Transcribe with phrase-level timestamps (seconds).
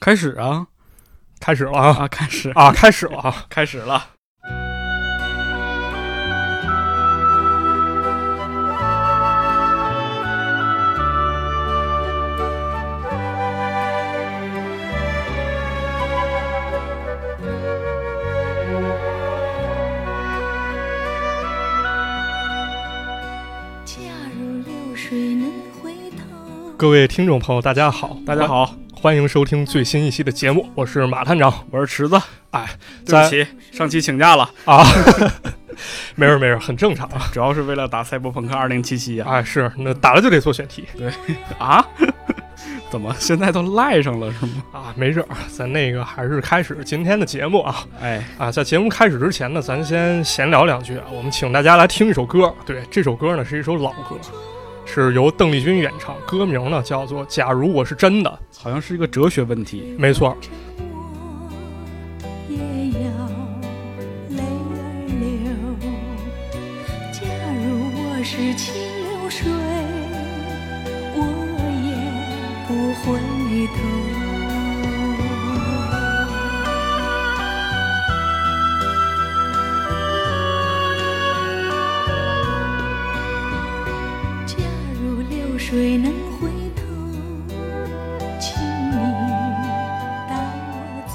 [0.00, 0.66] 开始啊？
[1.40, 1.88] 开始了啊。
[1.90, 2.48] 啊，开始。
[2.54, 3.44] 啊，开始了啊！
[3.50, 4.06] 开始了。
[23.84, 24.00] 假
[24.34, 31.50] 如流水能回头，各位听众朋友，大家好，大家，好，欢迎收听最新一期的节目，我是马探长。
[31.70, 32.20] 我是池子。
[32.50, 32.68] 哎，
[33.06, 34.84] 对不起，上期请假了，啊，
[36.16, 37.30] 没事没事，很正常啊。
[37.32, 39.24] 主要是为了打《赛博朋克2077》呀。
[39.26, 41.10] 哎，是那打了就得做选题对
[41.58, 41.82] 啊？
[42.92, 44.62] 怎么现在都赖上了是吗？
[44.70, 51.04] 啊，没事儿，咱那个还是开始今天的节目啊哎，啊，在节目开始之前呢，咱先闲聊两句啊。
[51.10, 54.18] 我们请大家来听一首歌，对，这首歌呢是一首老歌，
[54.92, 59.94] 是由邓丽君演唱，歌名呢叫做《假如我是真的》，好像是一个哲学问题。
[59.96, 60.36] 没错，
[62.48, 62.98] 也要
[64.30, 65.22] 泪儿流。
[67.12, 67.22] 假
[67.54, 67.62] 如
[67.94, 68.74] 我是清
[69.04, 69.48] 流水，
[71.14, 71.18] 我
[71.86, 71.88] 也
[72.66, 72.70] 不
[73.04, 73.06] 回
[73.68, 73.99] 头。
[85.72, 86.82] 如流水能回头，
[88.40, 88.96] 请你
[90.28, 90.34] 带
[90.66, 90.74] 我
[91.06, 91.14] 走。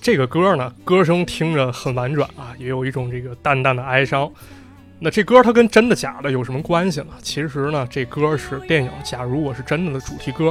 [0.00, 4.30] 这个歌呢，歌声听着很婉转啊，也有一种这个淡淡的哀伤。
[5.00, 7.08] 那这歌它跟真的假的有什么关系呢？
[7.20, 10.50] 其实呢，这歌是电影《假如我是真的》的主题歌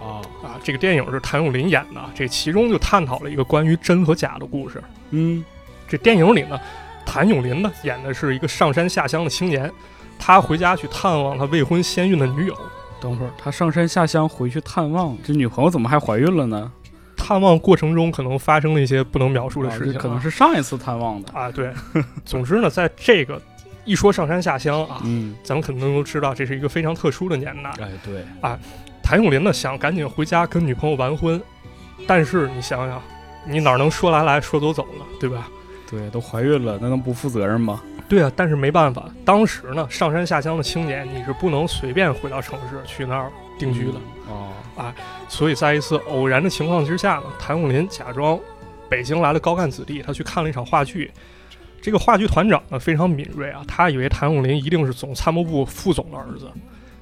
[0.00, 0.58] 啊，啊。
[0.64, 4.82] 这个电影是谭咏麟演的，这其中就探讨了一个关于真和假的故事。
[5.10, 5.44] 嗯，
[5.86, 6.58] 这电影里呢，
[7.04, 9.70] 谭咏麟呢演的是一个上山下乡的青年，
[10.24, 12.56] 他回家去探望他未婚先孕的女友。
[13.00, 16.70] 等会儿他上山下乡回去探望，这女朋友怎么还怀孕了呢？
[17.16, 21.32] 探望过程中可能发生了一些不能描述的啊事情、这可能是上一次探望的。
[21.32, 21.72] 啊，对。
[22.24, 23.42] 总之呢，在这个
[23.84, 27.70] 一说上山下乡啊，嗯，咱们肯定都知道这是一个非常特殊的年代。
[27.80, 28.56] 哎，对啊，
[29.02, 31.42] 谭咏麟呢想赶紧回家跟女朋友完婚，
[32.06, 33.02] 但是你想想，
[33.44, 35.48] 你哪能说来来说走走呢，对吧？
[35.90, 37.82] 对，都怀孕了，那能不负责任吗？
[38.12, 43.94] 对啊，但是没办法，当时呢上山下乡的青年你是不能随便回到城市去那儿定居的，
[44.28, 44.52] 哦，
[45.30, 48.38] 所以在一次偶然的情况之下呢，谭咏麟假装
[48.86, 51.10] 北京来的高干子弟，他去看了一场话剧。
[51.80, 56.50] 这个话剧团长呢非常敏锐啊，他以为谭咏麟一定是总参谋部副总的儿子。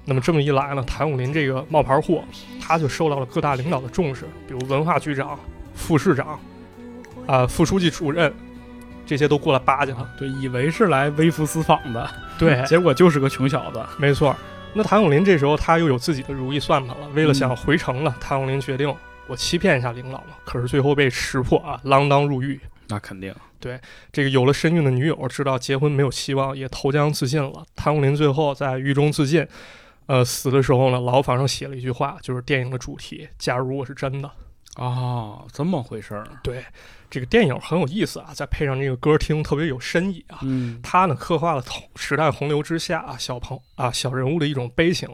[0.04, 2.22] 那么这么一来呢，谭咏麟这个冒牌货，
[2.62, 5.36] 他就受到了各大领导的重视，比如文化局长、
[5.74, 6.38] 副市长、
[7.26, 8.32] 啊、副书记主任，
[9.10, 10.08] 这些都过来巴结他。
[10.16, 13.84] 对，以为是来微服私访的，对 结果就是个穷小子。
[13.98, 14.36] 没错。
[14.72, 18.94] 那谭咏麟这时候他又有自己的如意算盘了，为了想回城呢，谭咏麟决定
[19.26, 20.36] 我欺骗一下领导嘛。
[20.44, 22.60] 可是最后被识破啊，锒铛入狱。
[22.86, 23.80] 那肯定，对
[24.12, 27.64] 这个有了身孕的女友知道结婚没有希望，也投江自尽了。
[27.74, 29.44] 谭咏麟最后在狱中自尽，
[30.06, 34.30] 呃，死的时候呢，牢房上写了一句话，就是电影的主题：“假如我是真的。
[34.76, 36.64] 哦，这么回事儿。”对，
[37.10, 40.38] 这个电影很有意思啊，再配上这个歌听，特别有深意啊。
[40.42, 45.08] 嗯，它呢刻画了同时代洪流之下啊小朋啊小人物的一种悲情，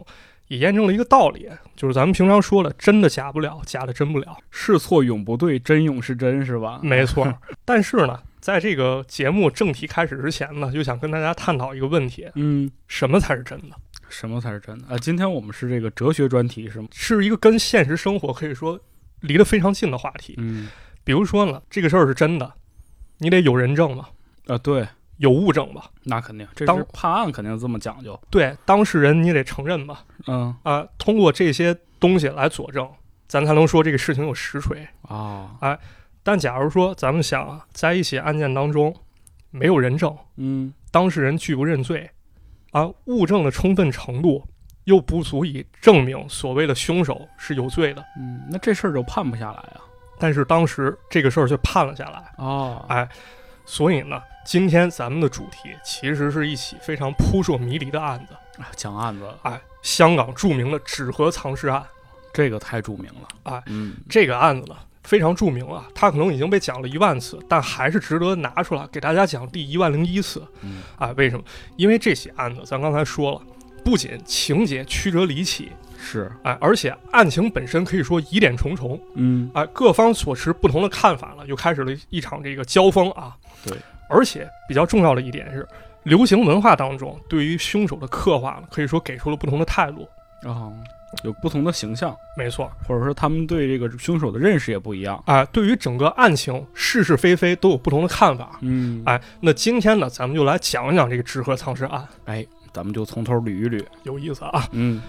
[0.47, 4.37] 也验证了一个道理，就是咱们平常说了，真的假不了，假的真不了。
[4.51, 6.79] 是错永不对，真永是真，是吧？
[6.83, 7.27] 没错，
[7.65, 13.75] 但是呢，在这个节目正题开始之前呢，就想跟大家探讨一个问题：嗯，什么才是真的？
[14.09, 14.97] 什么才是真的啊？
[14.97, 16.87] 今天我们是这个哲学专题是吗？
[16.93, 18.79] 是一个跟现实生活可以说
[19.19, 20.35] 离得非常近的话题。
[20.37, 20.69] 嗯，
[21.07, 22.53] 比如说呢，这个事儿是真的，
[23.19, 24.09] 你得有人证吧，
[24.47, 24.85] 啊，对，
[25.19, 28.19] 有物证吧，那肯定，这当是判案肯定这么讲究。
[28.29, 32.85] 对，当事人你得承认吧，嗯，啊，通过这些东西来佐证，
[33.25, 34.85] 咱才能说这个事情有实锤。
[35.03, 35.79] 啊，
[36.23, 38.93] 但假如说咱们想啊，在一起案件当中
[39.49, 42.11] 没有人证，嗯，当事人拒不认罪，
[42.71, 44.45] 啊，物证的充分程度
[44.83, 49.86] 又不足以证明所谓的凶手是有罪的，嗯，那这事儿就判不下来啊。
[50.19, 53.07] 但是当时这个事儿却判了下来，哦，哎，
[53.65, 61.83] 所以呢，今天咱们的主题其实是一起非常扑朔迷离的案子，啊讲案子，哎，香港著名的纸盒藏尸案，
[62.33, 63.27] 这个太著名了。
[63.43, 70.45] 哎，嗯，这个案子呢非常著名啊，它可能已经被讲了一万次，但还是值得拿出来给大家讲第一万零一次。
[70.61, 71.43] 嗯，啊，为什么？
[71.77, 73.41] 因为这起案子，咱刚才说了，
[73.85, 83.35] 不仅情节曲折离奇，是，哎，而且案情本身可以说疑点重重，嗯，哎，各方所持不同的看法呢，又开始了一场这个交锋啊。
[83.65, 83.75] 对，
[84.09, 85.67] 而且比较重要的一点是，
[86.03, 90.07] 流行文化当中对于凶手的刻画呢，可以说给出了不同的态度。
[90.43, 90.71] 哦，
[91.23, 95.21] 有不同的形象，没错，或者说他们对这个凶手的认识也不一样。
[95.25, 98.59] 啊、对于整个案情是是非非都有不同的看法。
[98.61, 103.83] 嗯，哎，那今天呢，咱们就来讲一讲这个纸盒藏尸案，哎，咱们就从头捋一捋。
[104.03, 104.67] 有意思啊。
[104.73, 105.01] 嗯，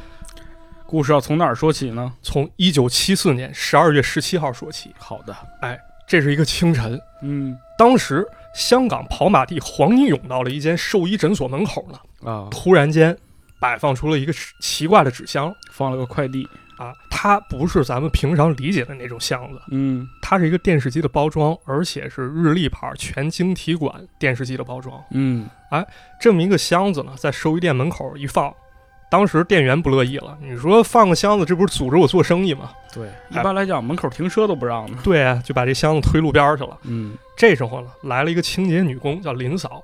[0.88, 2.10] 故事要从哪儿说起呢？
[2.22, 7.54] 从一九七四年十二月十七号说起，好的，哎这是一个清晨，嗯。
[7.76, 13.14] 当时香港跑马地黄泥涌到了一间兽医诊所门口呢，啊，突然间
[13.60, 14.32] 摆放出了一个
[14.62, 15.54] 奇怪的纸箱。
[15.70, 16.48] 放了个快递。
[16.78, 20.08] 啊，它不是咱们平常理解的那种箱子，嗯。
[20.22, 24.98] 它是一个电视机的包装，而且是日立牌全晶体管电视机的包装。
[25.10, 25.46] 嗯。
[25.70, 25.86] 哎
[26.18, 28.54] 这么一个箱子呢，在兽医店门口一放，
[29.10, 32.70] 当时店员不乐意了，你说放个箱子，这不是阻着我做生意吗？
[32.92, 34.98] 对，一哎般来讲门口停车都不让呢。
[35.04, 36.76] 对啊，就把这箱子推路边儿去了。
[36.82, 39.82] 嗯，这时候呢，来了一个清洁女工，叫林嫂，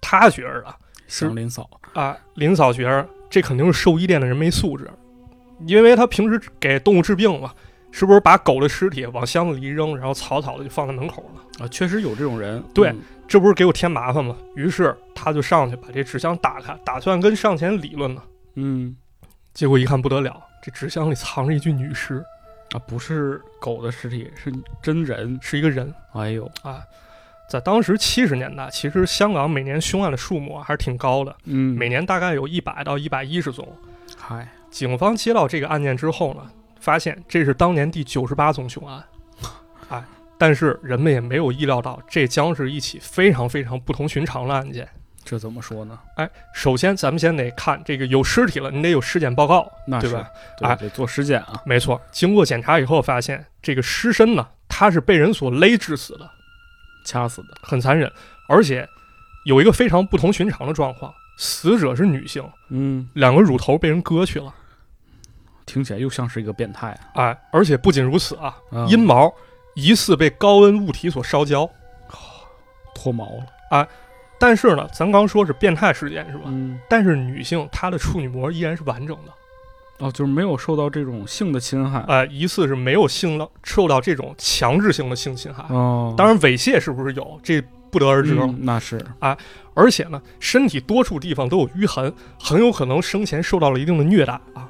[0.00, 0.76] 她觉着啊，
[1.06, 1.68] 是林嫂。
[1.94, 4.90] 啊，林嫂觉着这肯定是兽医店的人没素质，
[5.66, 7.52] 因为她平时给动物治病嘛，
[7.90, 11.64] 是不是把狗的尸体往箱子里一扔，然后草草的就放在门口了？
[11.64, 12.62] 啊，确实有这种人。
[12.74, 14.34] 对嗯这不是给我添麻烦吗？
[14.54, 18.22] 于是她就上去把这纸箱打开，打算跟上前理论呢。
[18.60, 18.96] 嗯
[19.54, 22.24] 结果一看不得了，这纸箱里藏着一具女尸，
[22.72, 24.52] 啊，不是狗的尸体，是
[24.82, 25.38] 真人。
[25.42, 26.82] 是一个人哎呦，啊。
[27.48, 33.66] 在当时七十年代，其实香港每年凶案的数目啊还是挺高的，嗯，每年大概有一百到一百一十宗。
[34.18, 36.42] 嗨，警方接到这个案件之后呢，
[36.78, 39.02] 发现这是当年第九十八宗凶案，
[39.88, 40.04] 哎，
[40.36, 44.86] 但是人们也没有意料到，这将是一起非常非常不同寻常的案件。
[45.28, 45.98] 这怎么说呢？
[46.14, 50.26] 哎，首先咱们先得看这个有尸体了，你得有尸检报告，那对吧？
[50.56, 51.60] 对，哎得做尸检啊。
[51.66, 56.30] 没错，经过检查以后发现，这个尸身呢，它是被人所勒致死的，
[57.04, 57.48] 掐死的。
[57.60, 58.10] 很残忍，
[58.48, 58.88] 而且
[59.44, 64.54] 有一个非常不同寻常的状况，死者是女性，嗯，两个乳头被人割去了，
[65.66, 67.24] 听起来又像是一个变态啊。
[67.24, 69.30] 哎，而且不仅如此啊，啊阴毛
[69.74, 71.68] 疑似被高温物体所烧焦。
[72.94, 73.86] 脱毛了。
[74.38, 76.44] 但是呢，咱刚说是变态事件是吧？
[76.46, 79.32] 嗯，但是女性她的处女膜依然是完整的，
[79.98, 82.04] 哦，就是没有受到这种性的侵害。
[82.06, 85.64] 呃，疑似是没有性到受到这种强制性的性侵害。
[85.74, 88.38] 哦，当然，猥亵是不是有，这不得而知。
[88.38, 89.04] 嗯那是。
[89.74, 94.68] 而且呢，身体多处地方都有淤痕，很有可能生前受到了一定的虐待啊。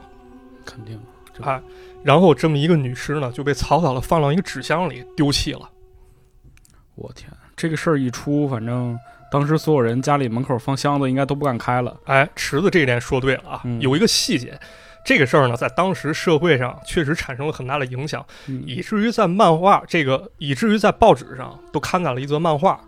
[0.65, 0.99] 肯定。
[1.33, 1.61] 这啊
[2.05, 5.69] 然后这么一个女尸呢，就被草草的放到一个纸箱里丢弃了。
[6.95, 8.97] 我天，这个事儿一出，反正
[9.31, 11.97] 当时所有人家里门口放箱子应该都不敢开了。
[12.05, 14.59] 哎，池子这一点说对了啊，嗯有一个细节，
[15.05, 18.25] 这个事儿呢，在当时社会上确实产生了很大的影响。
[18.47, 22.81] 嗯，以至于在漫画这个，以至于在报纸上都刊载了一则漫画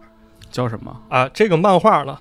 [0.51, 1.01] 叫什么？
[1.09, 1.29] 啊。
[1.33, 2.19] 这个漫画呢，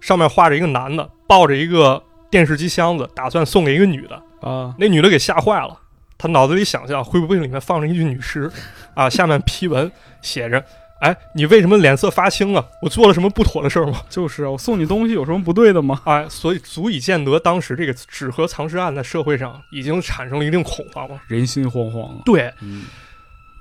[0.00, 4.22] 上面画着一个男的抱着一个电视机箱子，打算送给一个女的。
[4.40, 5.78] 啊，那女的给吓坏了，
[6.16, 8.50] 她脑子里想象会不会里面放着一具女尸
[8.94, 9.08] 啊？
[9.08, 9.90] 下面批文
[10.22, 10.64] 写着
[11.00, 12.64] ：“哎，你为什么脸色发青啊？
[12.82, 21.20] 我做了什么不妥的事儿吗就是啊，我送你东西有什么不对的吗？？”哎，所以足以见得当时这个纸盒藏尸案在社会上已经产生了一定恐慌了。
[21.26, 22.22] 人心惶惶啊。
[22.24, 22.84] 对，嗯，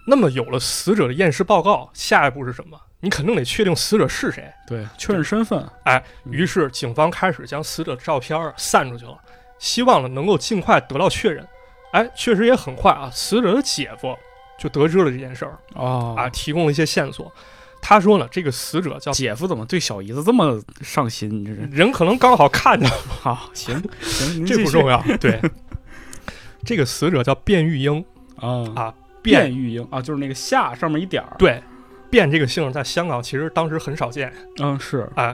[0.05, 2.77] 那么有了死者的验尸报告，下一步是什么？
[3.01, 4.43] 你肯定得确定死者是谁。
[4.67, 5.65] 对，确认身份。
[5.85, 9.17] 哎，嗯于是警方开始将死者的照片儿散出去了，
[9.57, 11.47] 希望呢能够尽快得到确认。
[11.93, 14.13] 哎，确实也很快啊，死者的姐夫
[14.59, 17.31] 就得知了这件事儿哦啊，提供了一些线索。
[17.81, 21.29] 他说呢，这个死者叫姐夫怎么对小姨子这么上心？
[21.29, 25.01] 你这是人可能刚好看见了，好行行，这不重要。
[25.19, 25.39] 对，
[26.65, 28.03] 这个死者叫卞玉英，
[28.41, 31.63] 要啊啊卞玉英啊，就是那个下上面一点儿。，对，
[32.11, 34.31] 卞这个姓在香港其实当时很少见。
[34.59, 35.33] 嗯是啊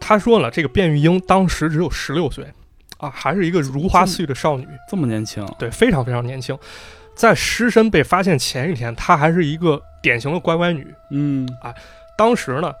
[0.00, 2.46] 他说了，这个卞玉英当时只有十六岁，
[2.96, 5.46] 啊，还是一个如花似玉的少女，这么年轻。
[5.58, 6.56] 对，非常非常年轻。
[7.18, 10.86] 在尸身被发现前一天，她还是一个典型的乖乖女。
[11.10, 11.48] 嗯
[12.16, 12.72] 当时呢，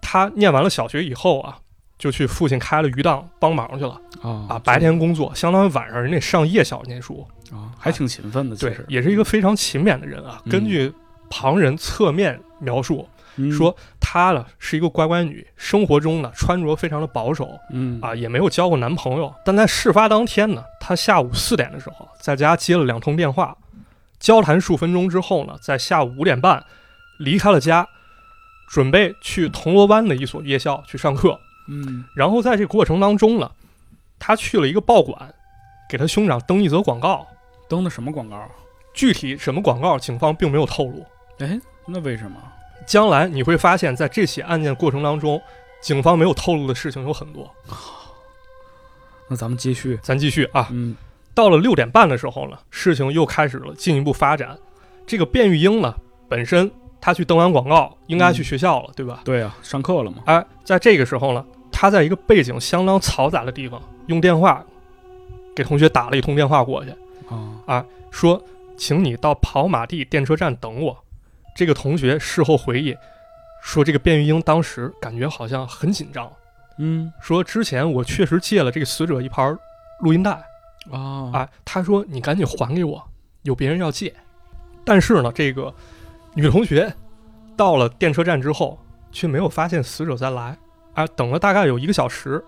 [0.00, 1.56] 她念完了小学以后啊，
[1.96, 7.24] 就去父亲开了鱼档帮忙去了啊啊，白天工作，相当于晚上人得上夜校念书。
[7.52, 10.42] 啊还挺勤奋的，其对实，也是一个非常勤勉的人啊。
[10.44, 10.92] 嗯根据
[11.28, 19.32] 旁人侧面描述，嗯说她呢是一个乖乖女，生活中呢穿着非常的保守，嗯啊，也没有交过男朋友。
[19.44, 23.56] 但在事发当天呢，她下午四点的时候，在家接了两通电话，
[24.18, 26.64] 交谈数分钟之后呢，在下午五点半
[27.20, 27.88] 离开了家，
[28.68, 31.38] 准备去铜锣湾的一所夜校去上课。
[31.68, 33.48] 嗯然后在这个过程当中呢，
[34.18, 35.32] 她去了一个报馆，
[35.88, 37.24] 给她兄长登一则广告。
[37.68, 38.50] 登的什么广告？
[38.92, 41.06] 具体什么广告，警方并没有透露。
[41.38, 42.36] 哎，那为什么？
[42.90, 45.40] 将来你会发现在这起案件过程当中，
[45.80, 47.48] 警方没有透露的事情有很多。
[49.28, 49.96] 那咱们继续。
[50.02, 50.96] 咱继续啊，嗯
[51.32, 54.58] 到了六点半的时候呢，事情又开始了进一步发展。
[55.06, 55.94] 这个卞玉英呢，
[56.28, 56.68] 本身
[57.00, 59.20] 她去登完广告，应该去学校了，对吧？
[59.24, 60.24] 对啊，上课了嘛。
[60.26, 64.66] 哎，在这个时候呢，她在一个背景相当嘈杂的地方，用电话
[65.54, 66.92] 给同学打了一通电话过去，
[67.66, 68.42] 啊，说
[68.76, 70.98] ：“请你到跑马地电车站等我。”
[71.60, 72.96] 这个同学事后回忆
[73.60, 76.32] 说，这个卞玉英当时感觉好像很紧张，
[76.78, 79.54] 嗯说之前我确实借了这个死者一盘
[80.00, 80.30] 录音带。
[80.90, 83.06] 啊哎，他说你赶紧还给我，
[83.42, 84.14] 有别人要借。
[84.86, 85.74] 但是呢，这个
[86.32, 86.90] 女同学
[87.58, 90.56] 到了电车站之后，却没有发现死者再来。
[90.94, 92.42] 啊，等了大概有一个小时，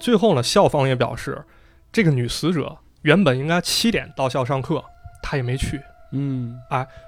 [0.00, 1.44] 最后呢，校方也表示，
[1.92, 4.82] 这个女死者原本应该七点到校上课，
[5.22, 5.78] 她也没去，
[6.10, 6.58] 嗯，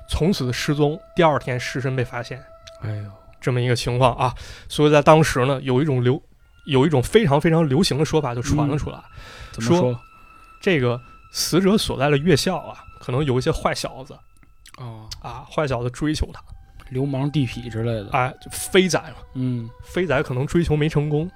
[0.09, 1.01] 从此失踪。
[1.15, 2.43] 第二天尸身被发现，
[2.83, 4.35] 哎呦，这么一个情况啊。
[4.69, 6.21] 所以在当时呢，有一种流，
[6.67, 8.99] 有一种非常非常流行的说法就传了出来。
[8.99, 9.05] 说
[9.53, 10.01] 怎么说？
[10.61, 11.01] 这个
[11.33, 14.15] 死者所在的院校啊，可能有一些坏小子
[14.77, 16.43] 啊，啊，坏小子追求他，
[16.91, 18.11] 流氓地痞之类的。
[18.11, 21.31] 哎，就飞仔嘛，嗯飞仔可能追求没成功，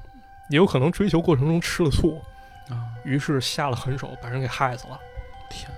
[0.50, 2.20] 也有可能追求过程中吃了醋，
[2.68, 4.98] 啊，于是下了狠手把人给害死了
[5.48, 5.70] 天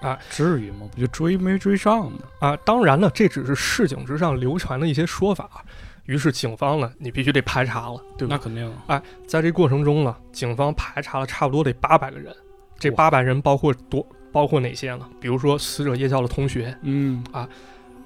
[0.00, 0.88] 啊，至于吗？
[0.94, 2.18] 不就追没追上吗？
[2.40, 2.56] 啊。
[2.64, 5.64] 当然了，这只是市井之上流传的一些说法。
[6.04, 8.36] 于是警方呢，你必须得排查了，对吧？
[8.36, 8.72] 那肯定。
[9.26, 12.34] 在这过程中呢，警方排查了差不多得八百个人，
[12.78, 15.06] 这八百人包括多包括哪些呢？
[15.20, 17.46] 比如说死者夜校的同学，嗯啊，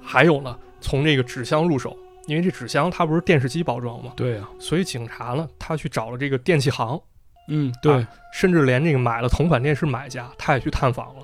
[0.01, 1.97] 还有呢，从这个纸箱入手，
[2.27, 4.11] 因为这纸箱它不是电视机包装吗？
[4.17, 4.49] 对呀。
[4.59, 6.99] 所以警察呢，他去找了这个电器行，
[7.47, 11.21] 嗯，对啊，甚至连这个买了同款电视买家，他也去探访了，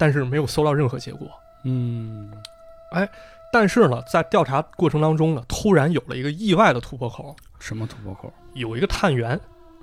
[0.00, 1.28] 但是没有搜到任何结果。
[1.64, 2.32] 嗯，
[2.92, 3.06] 哎
[3.52, 8.32] 但是呢，在调查过程当中呢，突然有了一个意外的突破口，什么突破口？
[8.54, 9.38] 有一个探员，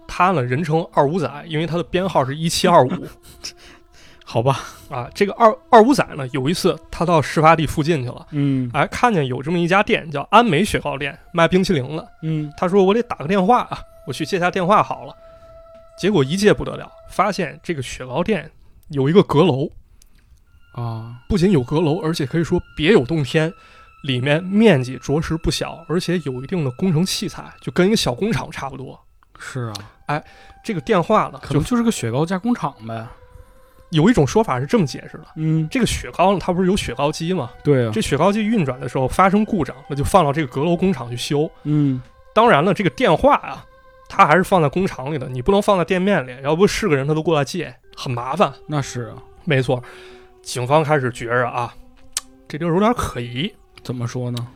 [0.07, 2.89] 他呢人称二五仔，因为他的编号是一七二五
[4.25, 4.59] 好吧。
[4.89, 5.07] 啊。
[5.13, 12.07] 这个二二五仔呢，有一次他到事发地附近去了，嗯哎，看见有这么一家店叫安美雪糕店，卖冰淇淋的。
[12.23, 15.13] 嗯，他说我得打个电话啊，我去接下电话好了。
[15.99, 18.49] 结果一接不得了，发现这个雪糕店
[18.89, 19.69] 有一个阁楼，
[20.77, 23.51] 啊，不仅有阁楼，而且可以说别有洞天，
[24.03, 28.99] 里面面积着实不小，而且有一定的工程器材，就跟一个小工厂差不多。
[29.39, 29.73] 是啊，
[30.05, 30.23] 哎
[30.63, 33.07] 这个电话呢，就可能就是个雪糕加工厂呗。
[33.89, 37.49] 有一种说法是这么解释的：嗯，这个雪糕呢，它不是有雪糕机吗？
[37.63, 37.91] 对啊。
[37.91, 41.49] 这雪糕机运转的时候发生故障，那就放到这个阁楼工厂去修。
[41.63, 41.99] 嗯，
[42.35, 43.65] 当然了，这个电话啊，
[44.07, 48.53] 它还是放在工厂里的，你不能放在店面里，要不是个人他都过来借，很麻烦。
[48.67, 49.15] 那是啊。
[49.45, 49.81] 没错，
[50.47, 51.75] 警方开始觉着啊，
[52.47, 53.53] 这地儿有点可疑。
[53.83, 54.47] 怎么说呢？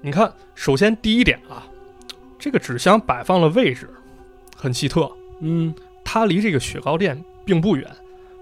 [0.00, 1.64] 你看，首先第一点啊，
[2.36, 3.88] 这个纸箱摆放的位置
[4.56, 5.72] 很奇特，嗯，
[6.04, 7.88] 它离这个雪糕店并不远，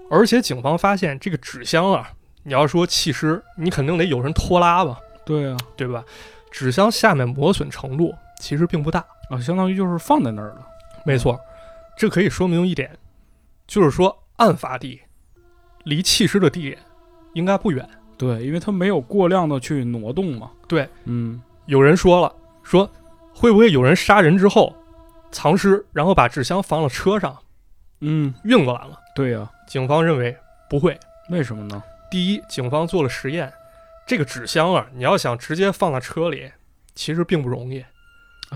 [0.09, 2.09] 而且警方发现这个纸箱啊，
[2.41, 5.55] 你要说弃尸，你肯定得有人拖拉吧，对啊。
[5.77, 6.03] 对吧？
[6.49, 9.05] 纸箱下面磨损程度其实并不大。
[9.29, 10.67] 啊，相当于就是放在那儿了。
[11.05, 11.39] 没错，
[11.95, 12.97] 这可以说明一点，
[13.67, 14.99] 就是说案发地
[15.83, 16.79] 离弃尸的地点
[17.35, 17.87] 应该不远。
[18.17, 20.49] 对，因为它没有过量的去挪动嘛。
[20.67, 22.89] 对，嗯，有人说了，说
[23.33, 24.75] 会不会有人杀人之后
[25.31, 27.37] 藏尸，然后把纸箱放到车上
[28.01, 28.97] 嗯，运过来了？
[29.13, 30.35] 对呀、警方认为
[30.69, 30.97] 不会。
[31.29, 31.83] 为什么呢？
[32.09, 33.51] 第一，警方做了实验，
[34.07, 36.51] 这个纸箱啊，你要想直接放在车里，
[36.93, 37.83] 其实并不容易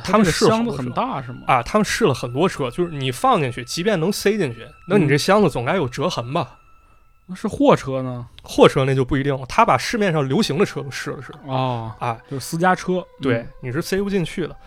[0.03, 1.41] 他们的箱子很大是吗？
[1.47, 1.63] 啊。
[1.63, 6.58] 他们试了很多车，就是你放进去，即便能塞进去，那你这箱子总该有折痕吧？
[7.31, 8.27] 那是货车呢？
[8.43, 13.05] 货车那就不一定了，他把市面上流行的车都试了试啊，啊，就是私家车。
[13.21, 14.57] 对，你是塞不进去的。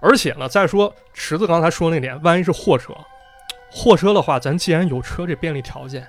[0.00, 2.92] 而且呢，再说池子刚才说那点，万一是货车，
[3.70, 6.04] 货车的话，咱既然有车这便利条件，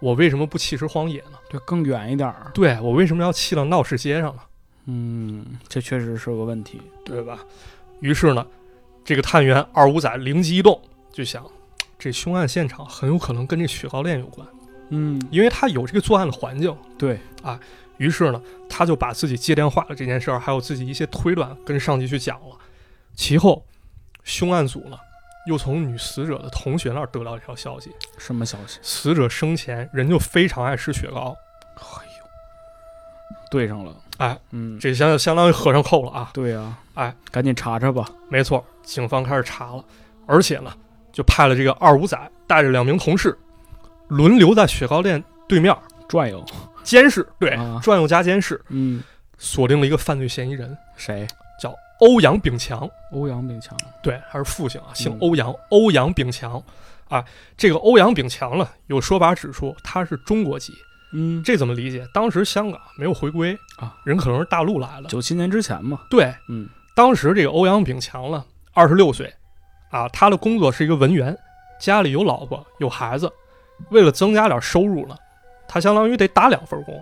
[0.00, 1.38] 我为什么不弃尸荒野呢？
[1.48, 2.50] 对，更远一点儿。
[2.52, 4.42] 对我为什么要弃到闹市街上呢？
[4.86, 6.82] 嗯，这确实是个问题。
[7.04, 7.38] 对吧？
[8.00, 8.44] 于是呢，
[9.04, 10.80] 这个探员二五仔灵机一动，
[11.12, 11.46] 就想，
[12.00, 14.44] 这凶案现场很有可能跟这雪糕店有关，
[14.90, 16.76] 嗯，因为他有这个作案的环境。
[16.98, 17.58] 对啊，
[17.96, 22.56] 于是呢，他就把自己接电话的这件事儿，还有自己一些推断跟上级去讲了。
[23.14, 23.64] 其后，
[24.24, 24.96] 凶案组呢
[25.46, 28.78] 又从女死者的同学那儿得到一条消息：什么消息？
[28.82, 31.36] 死者生前人就非常爱吃雪糕，
[31.76, 32.26] 哎呦，
[33.50, 33.94] 对上了。
[34.18, 36.30] 哎，嗯，这相相当于合上扣了啊！
[36.32, 38.08] 对呀、哎，赶紧查查吧。
[38.28, 39.84] 没错，警方开始查了，
[40.26, 40.72] 而且呢，
[41.12, 43.36] 就派了这个二五仔带着两名同事，
[44.12, 45.74] 轮流在雪糕店对面
[46.06, 46.44] 转悠。
[46.82, 49.02] 监视，对，啊转悠加监视，嗯，
[49.38, 51.26] 锁定了一个犯罪嫌疑人，谁？
[51.60, 52.88] 叫欧阳炳强。
[53.12, 53.76] 欧阳炳强。
[54.02, 56.62] 对，还是父亲啊，姓嗯欧阳，欧阳炳强
[57.08, 57.24] 啊
[57.56, 60.74] 这个欧阳炳强呢，有说法指出他是中国籍，
[61.12, 62.04] 嗯，这怎么理解？
[62.12, 65.08] 当时香港没有回归啊，人可能是大陆来了。
[65.08, 69.32] 九七年之前嘛，对，嗯当时这个欧阳炳强呢，二十六岁，
[69.90, 71.34] 啊，他的工作是一个文员，
[71.80, 73.30] 家里有老婆有孩子，
[73.90, 75.14] 为了增加点收入呢，
[75.66, 76.94] 他相当于得打两份工。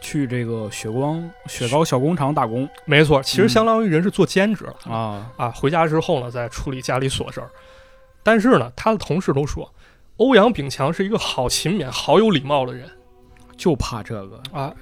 [0.00, 7.50] 去这个雪光雪糕小工厂打工没错，其实嗯相当于人是做兼职了啊，啊，回家之后呢，再处理家里琐事儿。
[8.22, 9.68] 但是呢，他的同事都说，
[10.18, 12.88] 欧阳炳强是一个好勤勉、好有礼貌的人
[13.56, 14.40] 就怕这个。
[14.52, 14.72] 啊，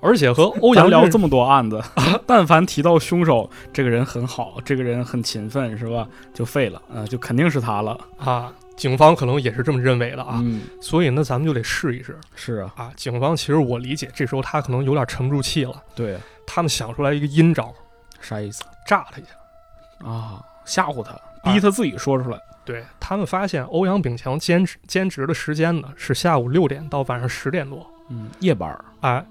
[0.00, 1.82] 而且和 欧阳聊这么多案子，
[2.26, 6.08] 但凡提到凶手，这个人很好，这个人很勤奋，是吧？
[6.32, 10.40] 就废了，啊，就肯定是他了啊，警方可能也是这么认为的啊。
[10.42, 12.92] 嗯，所以呢，咱们就得试一试是啊，啊。
[12.96, 17.72] 警方其实我理解，这时候他可能有点沉不住气了，对，他们想出来一个阴招，
[18.20, 20.08] 啥意思炸他一下。
[20.08, 20.42] 啊？
[20.64, 21.12] 吓唬他，
[21.42, 22.38] 逼他自己说出来。
[22.64, 29.22] 对他们发现欧阳炳强兼职兼职的时间呢是下午六点到晚上十点多，嗯，夜班儿哎，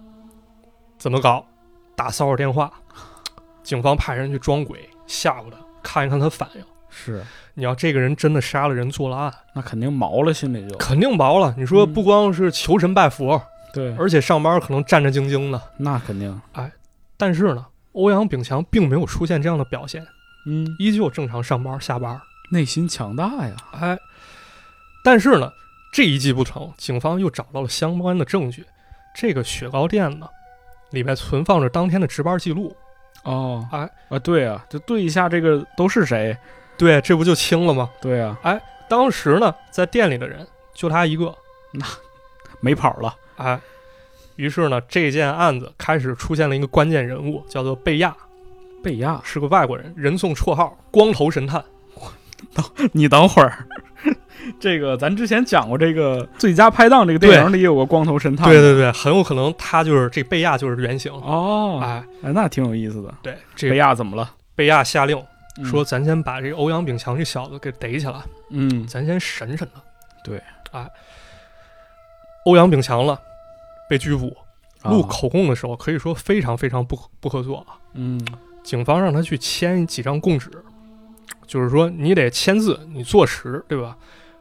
[1.00, 1.44] 怎么搞？
[1.96, 2.72] 打骚扰电话，
[3.64, 6.64] 警方派人去装鬼吓唬他，看一看他反应。
[6.94, 7.24] 是，
[7.56, 11.54] 你要这个人真的杀了人做了案，那肯定毛了，心里就肯定毛了。
[11.58, 13.42] 你说嗯不光是求神拜佛，
[13.74, 15.60] 对，而且上班可能战战兢兢的。
[15.78, 16.72] 那肯定，哎
[17.18, 20.06] 但是呢，欧阳炳强并没有出现这样的表现，
[20.46, 22.22] 嗯，依旧正常上班下班。
[22.52, 23.98] 内心强大呀，哎，
[25.04, 25.52] 但是呢，
[25.92, 28.64] 这一计不成，警方又找到了相关的证据。
[29.16, 30.28] 这个雪糕店呢，
[30.92, 32.76] 里面存放着当天的值班记录。
[33.24, 36.38] 哦，哎啊，对啊，就对一下这个都是谁？
[36.78, 37.90] 对，这不就清了吗？
[38.02, 38.38] 对啊，
[38.90, 41.34] 当时呢，在店里的人就他一个。
[41.76, 41.84] 那
[42.60, 43.60] 没跑了，哎，
[44.36, 48.16] 于是呢，这件案子开始出现了一个关键人物，叫做贝亚，
[48.84, 51.66] 贝亚，是个外国人，人送绰号“光头神探
[52.94, 53.66] 你等会儿。
[54.60, 58.36] 这个咱之前讲过，这个最佳拍档这个电影里有个光头神”。
[58.38, 61.12] 探，对对对，很有可能他就是这贝亚就是原型。
[61.12, 63.12] 哦，哎，哎，那挺有意思的。
[63.24, 64.30] 对，这贝亚怎么了？
[64.56, 65.20] 贝亚下令
[65.58, 69.82] 嗯说：“咱先把这个欧阳炳强这小子给逮起来，嗯，咱先审审他。”
[70.24, 70.90] 对，哎，
[72.46, 73.20] 欧阳炳强了，
[73.90, 74.36] 被拘捕。
[74.84, 77.80] 录啊口供的时候，可以说非常非常不不合作啊。
[77.94, 78.20] 嗯
[78.64, 80.50] 警方让他去签几张供纸，
[81.46, 83.96] 就是说你得签字，你坐实，对吧？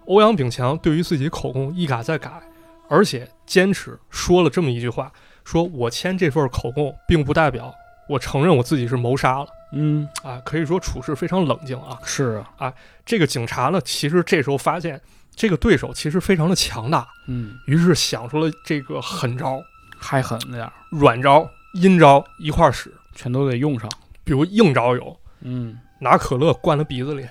[0.07, 2.43] 欧阳炳强对于自己口供一改再改，
[2.89, 5.13] 而且坚持说了这么一句话：
[5.45, 7.73] 说我签这份口供，并不代表
[8.09, 10.41] 我承认我自己是谋杀了嗯，啊。
[10.45, 11.99] 可以说处事非常冷静啊。
[12.05, 15.01] 是啊，啊这个警察呢，其实这时候发现
[15.35, 19.61] 这个对手其实非常的强大，嗯，于是想出了这个狠招、
[19.99, 22.93] 还狠点儿，软招、阴招一块儿使。
[23.15, 23.91] 全都得用上。
[24.25, 27.29] 比如硬招有嗯，拿可乐灌他鼻子里，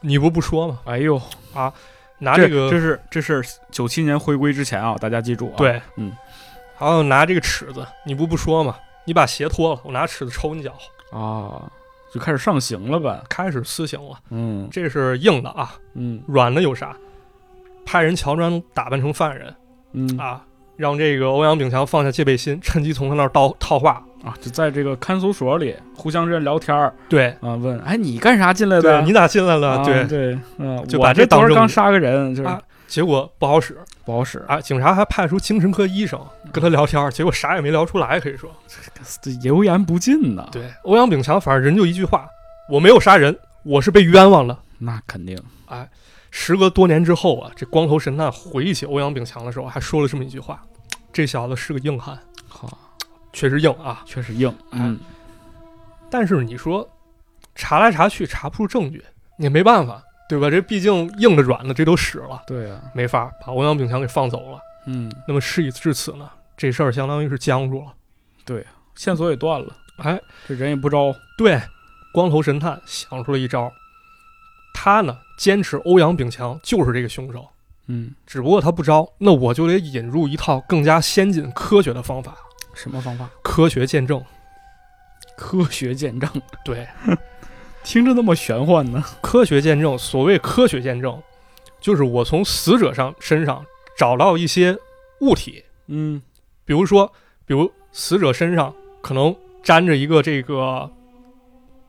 [0.00, 0.80] 你不不说吗？
[0.84, 1.16] 哎呦
[1.54, 1.72] 啊，
[2.18, 6.12] 拿这个这这是这是九七年回归之前啊，大家记住啊。，对，嗯，
[6.76, 8.76] 还有拿这个尺子，你不不说吗？
[9.04, 10.76] 你把鞋脱了，我拿尺子抽你脚，
[11.10, 11.70] 啊，
[12.12, 13.22] 就开始上刑了呗。
[13.28, 14.16] 开始私刑了。
[14.30, 16.96] 嗯这是硬的啊，嗯软的有啥？
[17.84, 19.54] 派人乔装打扮成犯人
[19.92, 20.44] 嗯啊，
[20.76, 24.02] 让这个欧阳炳强放下戒备心，趁机从他那儿套套话。
[24.24, 29.02] 啊，就在这个看守所里互相之间聊天儿对，啊，问哎你干啥进来对的？
[29.02, 29.78] 你咋进来了？
[29.78, 34.60] 啊对，对，嗯，就我把这当证据这昨儿刚杀个人，就是啊结果不好使不好使，啊！
[34.60, 36.20] 警察还派出精神科医生
[36.52, 38.50] 跟他聊天，结果啥也没聊出来，可以说。
[39.20, 42.28] 这油盐不进呐。，对，欧阳炳强反正人就一句话：
[42.70, 44.60] 我没有杀人，我是被冤枉了。
[44.78, 45.36] 那肯定。
[45.66, 45.88] 哎
[46.30, 50.62] 时隔多年之后啊，这光头神探回忆起欧阳炳强的时候，还说了这么一句话
[51.10, 52.78] ：“这小子是个硬汉，好，
[53.32, 54.02] 确实硬啊。
[54.04, 54.54] 确实硬。
[54.72, 54.98] 嗯，”
[56.10, 56.86] 但是你说
[57.54, 59.02] 查来查去查不出证据，
[59.38, 60.50] 也没办法，对吧？
[60.50, 64.58] 这毕竟硬的软的这都使了，对啊，没法把欧阳炳强给放走了。
[64.86, 67.92] 嗯，那么事已至此呢，这事儿相当于是僵住了。
[68.44, 71.14] 对线索也断了，哎，这人也不招。
[71.36, 71.60] 对，
[72.12, 73.72] 光头神探想出了一招，
[74.72, 77.46] 他呢坚持欧阳炳强就是这个凶手。
[77.88, 82.36] 嗯，只不过他不招，那我就得引入一套更加先进、科学的方法
[82.74, 84.20] 什么方法？——科学见证。
[85.36, 86.30] 科学见证，
[86.64, 86.86] 对，
[87.86, 89.02] 听着那么玄幻呢。
[89.22, 91.22] 科学见证，所谓科学见证，
[91.80, 93.64] 就是我从死者上身上
[93.96, 94.76] 找到一些
[95.20, 96.20] 物体，嗯。
[96.64, 97.12] 比如说，
[97.46, 100.90] 比如死者身上可能粘着一个这个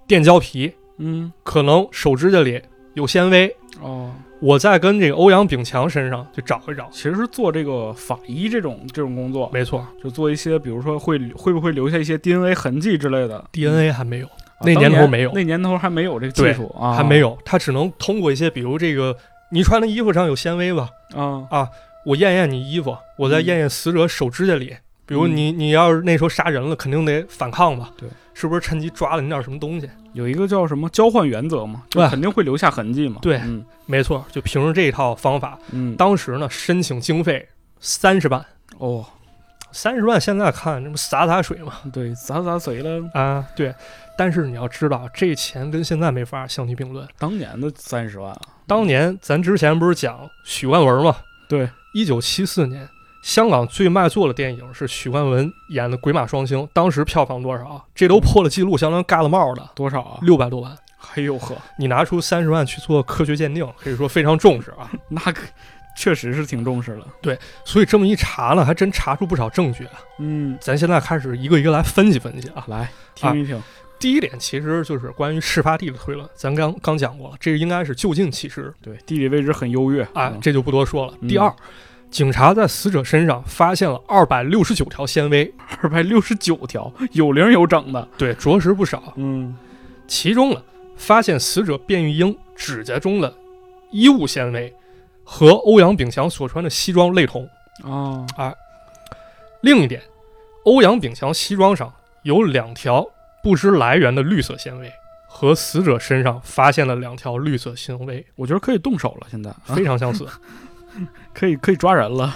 [0.05, 2.61] 电胶皮，嗯，可能手指甲里
[2.93, 6.87] 有纤维，哦，我再跟这个欧阳炳强身上去找一找。
[6.91, 9.83] 其实是做这个法医这种这种工作，没错。
[10.03, 13.43] 就做一些，比如说会会不会留下一些 DNA 痕迹之类的。
[13.51, 17.19] ，DNA 还没有，啊那年头没有那年头还没有这个技术啊，还没。
[17.19, 19.15] 有，他只能通过一些，比如这个
[19.51, 20.89] 你穿的衣服上有纤维吧？
[21.15, 21.69] 啊啊，
[22.05, 27.91] 我验验你衣服，我再嗯验验死者手指甲里，比如你你要是那时候杀人了，肯定得反抗吧？
[27.97, 29.89] 对，是不是趁机抓了你点什么东西？
[30.13, 33.17] 有一个叫什么交换原则嘛，就对肯定会留下痕迹嘛。
[33.21, 37.47] 对嗯没错，就凭着这一套方法，嗯，当时呢申请经费
[37.79, 38.43] 三十万，
[38.79, 39.05] 哦，
[39.71, 41.73] 三十万现在看这不洒洒水嘛？
[41.93, 43.73] 对，洒洒水了，啊，对。
[44.17, 47.07] 但是你要知道，这钱跟现在没法相提并论。
[47.19, 51.15] 当年的三十万啊，当年咱之前不是讲许冠文吗？
[51.47, 52.89] 对，一九七四年，
[53.21, 57.83] 香港最卖座的电影是许冠文演的《鬼马双星》，当时票房多少啊？
[57.93, 60.19] 这都破了记录，相当于盖了帽的，多少啊？
[60.21, 60.75] 六百多万。
[61.15, 64.91] 哎呦呵，你拿出三十万去做科学鉴定，可以说非常重视啊。
[65.07, 65.43] 那可
[65.95, 67.07] 确实是挺重视了。
[67.63, 69.93] 所以这么一查呢，还真查出不少证据啊。
[70.19, 72.65] 嗯，咱现在开始一个一个来分析分析啊。
[72.67, 73.61] 来听一听。
[73.99, 81.13] 第一点其实就是关于事发地的推论，咱刚刚讲过了，这个应该是就近起尸对，地理位置很优越啊，嗯这就不多说了。
[81.21, 81.51] 嗯第二，
[82.11, 88.07] 警察在死者身上发现了二百六十九条纤维，二百六十九条，有零有整的。
[88.17, 89.13] 对，着实不少。
[89.15, 89.55] 嗯，
[90.07, 90.61] 其中呢，
[90.95, 93.33] 发现死者卞玉英指甲中的
[93.91, 94.73] 衣物纤维
[95.23, 97.49] 和欧阳炳强所穿的西装类同。
[97.83, 98.55] 啊，哎
[99.61, 100.01] 另一点，
[100.65, 103.05] 欧阳炳强西装上有两条
[103.43, 104.91] 不知来源的绿色纤维，
[105.27, 110.27] 和死者身上发现了两条绿色纤维，我觉得可以动手了，现在、啊、非常相似，
[111.33, 112.35] 可以可以抓人了。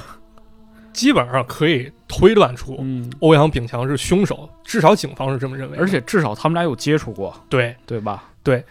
[0.93, 5.77] 基本上可以推断出嗯，欧阳炳强是凶手，至少警方是这么认为。
[5.77, 8.25] 而且至少他们俩有接触过，对，对吧？
[8.43, 8.61] 对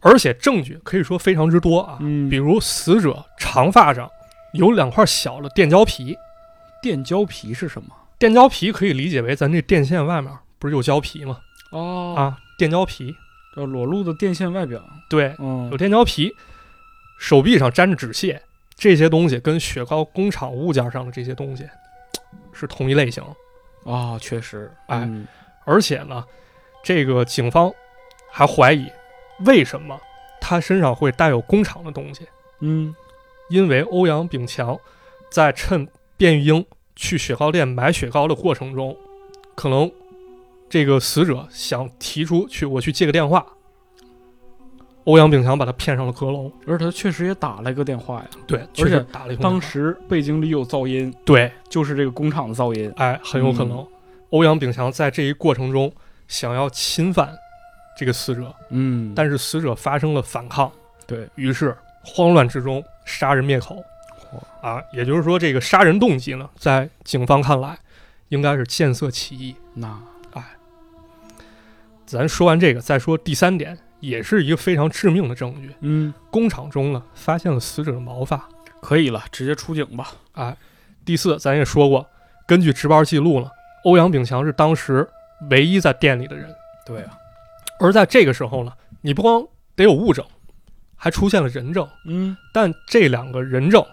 [0.00, 4.10] 而且证据可以说非常之多啊，嗯比如死者长发上
[4.54, 6.16] 有两块小的电胶皮，
[6.82, 7.90] 电胶皮是什么？
[8.18, 11.38] 电胶皮可以理解为咱这电线外面不是有胶皮吗？
[11.70, 13.14] 哦，啊，电胶皮，
[13.56, 14.82] 叫裸露的电线外表。
[15.08, 16.34] 对，嗯有，电胶皮，
[17.18, 18.42] 手臂上沾着纸屑，
[18.76, 21.68] 这些东西跟雪糕工厂物件上的这些东西
[22.52, 23.22] 是同一类型。
[23.84, 25.26] 啊，确实，哎嗯
[25.64, 26.24] 而且呢，
[26.82, 27.72] 这个警方
[28.30, 28.86] 还怀疑，
[29.46, 29.98] 为什么
[30.40, 32.26] 他身上会带有工厂的东西？
[32.60, 32.94] 嗯，
[33.48, 34.78] 因为欧阳炳强
[35.30, 38.96] 在趁卞玉英去雪糕店买雪糕的过程中，
[39.54, 39.90] 可能
[40.70, 43.44] 这个死者想提出去我去接个电话，
[45.04, 46.50] 欧阳炳强把他骗上了阁楼。
[46.66, 48.30] 而且他确实也打了一个电话呀。
[48.46, 49.42] 对，确实打了一个电话。
[49.42, 52.90] 当时背景里有噪音，对，就是这个工厂的噪音。
[52.96, 53.84] 哎，很有可能，
[54.30, 55.92] 欧阳炳强在这一过程中
[56.28, 57.36] 想要侵犯
[57.98, 60.70] 这个死者，嗯，但是死者发生了反抗，
[61.06, 63.82] 对，于是慌乱之中杀人灭口。
[64.62, 67.76] 啊，也就是说，这个杀人动机呢，在警方看来，
[68.28, 69.56] 应该是见色起意。
[69.74, 69.98] 那
[72.10, 75.72] 咱说完这个，再说第三点，也是一个非常致命的证据。
[75.78, 78.48] 嗯，工厂中呢，发现了死者的毛发。
[78.82, 80.10] 可以了，直接出警吧。
[80.32, 80.56] 哎，
[81.04, 82.04] 第四，咱也说过，
[82.48, 83.48] 根据值班记录呢，
[83.84, 85.08] 欧阳炳强是当时
[85.50, 86.52] 唯一在店里的人。
[86.84, 87.12] 对啊，
[87.78, 89.46] 而在这个时候呢，你不光
[89.76, 90.24] 得有物证，
[90.96, 91.88] 还出现了人证。
[92.06, 93.84] 嗯，但这两个人证，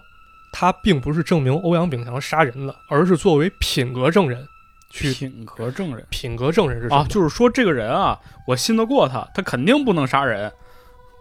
[0.52, 4.44] 他并不是证明欧阳炳强杀人了，而是作为品格证人
[4.90, 5.12] 去。
[5.14, 7.02] 品格证人品格证人是什么？
[7.02, 10.52] 啊，就是说这个人啊，我信得过他，他肯定不能杀人，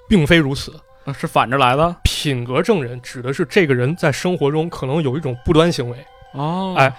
[0.09, 0.73] 并非如此。
[1.05, 1.97] 啊是反着来的。
[2.03, 5.97] 品格证人指的是这个人在生活中可能有一种不端行为。
[6.33, 6.93] 哦，哎，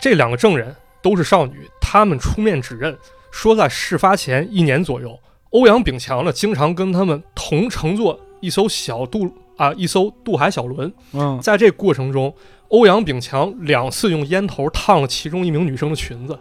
[0.00, 2.96] 这两个证人都是少女，他们出面指认
[3.30, 5.18] 说，在事发前一年左右，
[5.50, 12.34] 欧阳炳强呢经常跟他们同乘坐一艘小渡啊一艘渡海小轮，嗯，在这过程中，
[12.68, 16.38] 欧阳炳强两次用烟头烫了其中一名女生的裙子。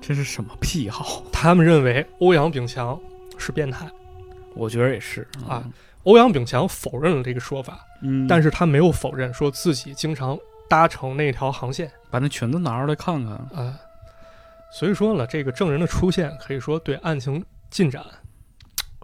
[0.00, 1.22] 这是什么癖好？
[1.32, 2.98] 他们认为欧阳炳强
[3.36, 3.86] 是变态。
[4.54, 5.62] 我觉得也是啊，
[6.04, 11.90] 欧阳炳强否认了这个说法，嗯，但是是他没有否认说自己经常搭乘那条航线。
[12.10, 13.32] 把那裙子拿出来看看。
[13.54, 13.78] 啊，
[14.72, 18.02] 所以说呢，这个证人的出现可以说对案情进展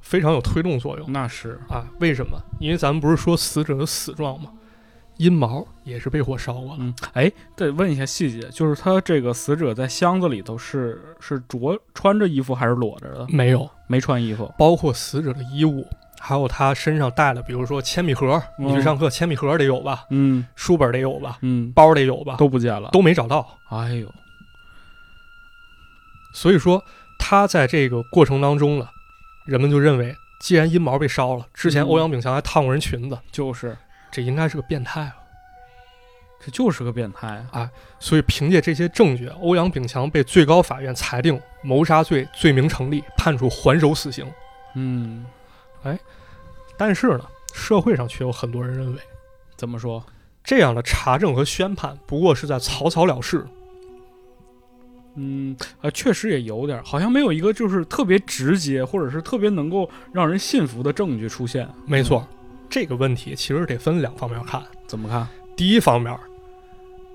[0.03, 1.87] 非常有推动作用那是，啊。
[2.01, 2.39] 为什么？
[2.59, 4.51] 因为咱们不是说死者的死状吗？
[5.17, 6.79] 阴毛也是被火烧过了。
[6.81, 13.27] 嗯，哎，得问一下细节，就是他这个死者在箱子里头是是着穿着衣服还是裸着的？
[13.29, 14.53] 没有，没穿衣服。
[14.59, 15.87] 包括死者的衣物，
[16.19, 22.91] 还有他身上带的，比如说铅笔盒，嗯你去上课铅笔盒得有吧，嗯书本得有吧，嗯，包得有吧，都不见了。
[22.93, 23.59] 都没找到。
[23.71, 24.13] 哎呦，
[26.33, 26.83] 所以说
[27.19, 28.89] 他在这个过程当中呢，
[29.45, 33.77] 人们就认为，既然阴毛被烧了，之前嗯欧阳炳强还烫过人裙子，就是，
[34.15, 35.15] 这应该是个变态了。
[36.39, 37.69] 这就是个变态啊。
[37.99, 44.25] 所以凭借这些证据，欧阳炳强被最高法院裁定谋杀罪罪名成立，判处还手死刑。
[44.77, 45.27] 嗯
[45.83, 45.99] 哎
[46.77, 49.01] 但是呢，社会上却有很多人认为，
[49.57, 50.05] 怎么说？
[50.45, 53.45] 这样的查证和宣判不过是在草草了事。
[55.17, 61.69] 嗯，啊，确实也有点，好像没有一个就是特别直接或者是特别能够让人信服的证据出现。
[61.87, 62.27] 没错，
[62.75, 64.61] 这个问题其实得分两方面看。
[64.89, 65.25] 怎么看？
[65.57, 66.13] 第一方面，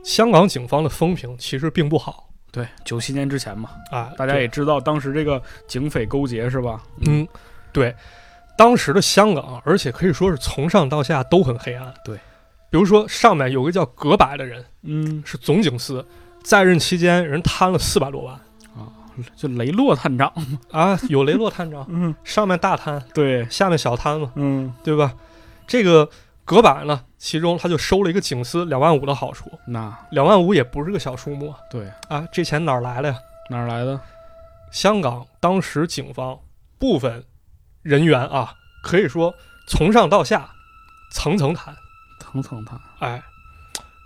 [0.05, 6.81] 香港警方的风评其实并不好对，九七年之前嘛，啊，大家也知道当时这个警匪勾结是吧？
[7.05, 7.27] 嗯，
[7.73, 7.93] 对，
[8.57, 11.93] 当时的香港，而且可以说是从上到下都很黑暗。
[12.05, 12.15] 对，
[12.69, 16.07] 比如说上面有个叫葛柏的人，嗯，是总警司，
[16.41, 18.33] 在任期间人贪了四百多万
[18.77, 18.87] 啊
[19.35, 20.31] 就雷洛探长。
[20.71, 25.13] 啊，有雷洛探长， 嗯，上面大贪，对，下面小贪嘛，嗯，对吧？
[25.69, 26.09] 这个
[26.43, 33.15] 隔板呢，其中他就收了一个警司两万五的好处，那两万五也不是个小数目对啊，这钱哪儿来的呀？
[33.51, 34.01] 哪儿来的？
[34.71, 36.39] 香港当时警方
[36.79, 37.23] 部分
[37.83, 39.35] 人员啊，可以说
[39.67, 40.49] 从上到下
[41.11, 41.75] 层层谈。
[42.19, 42.79] 层层谈。
[42.99, 43.23] 哎，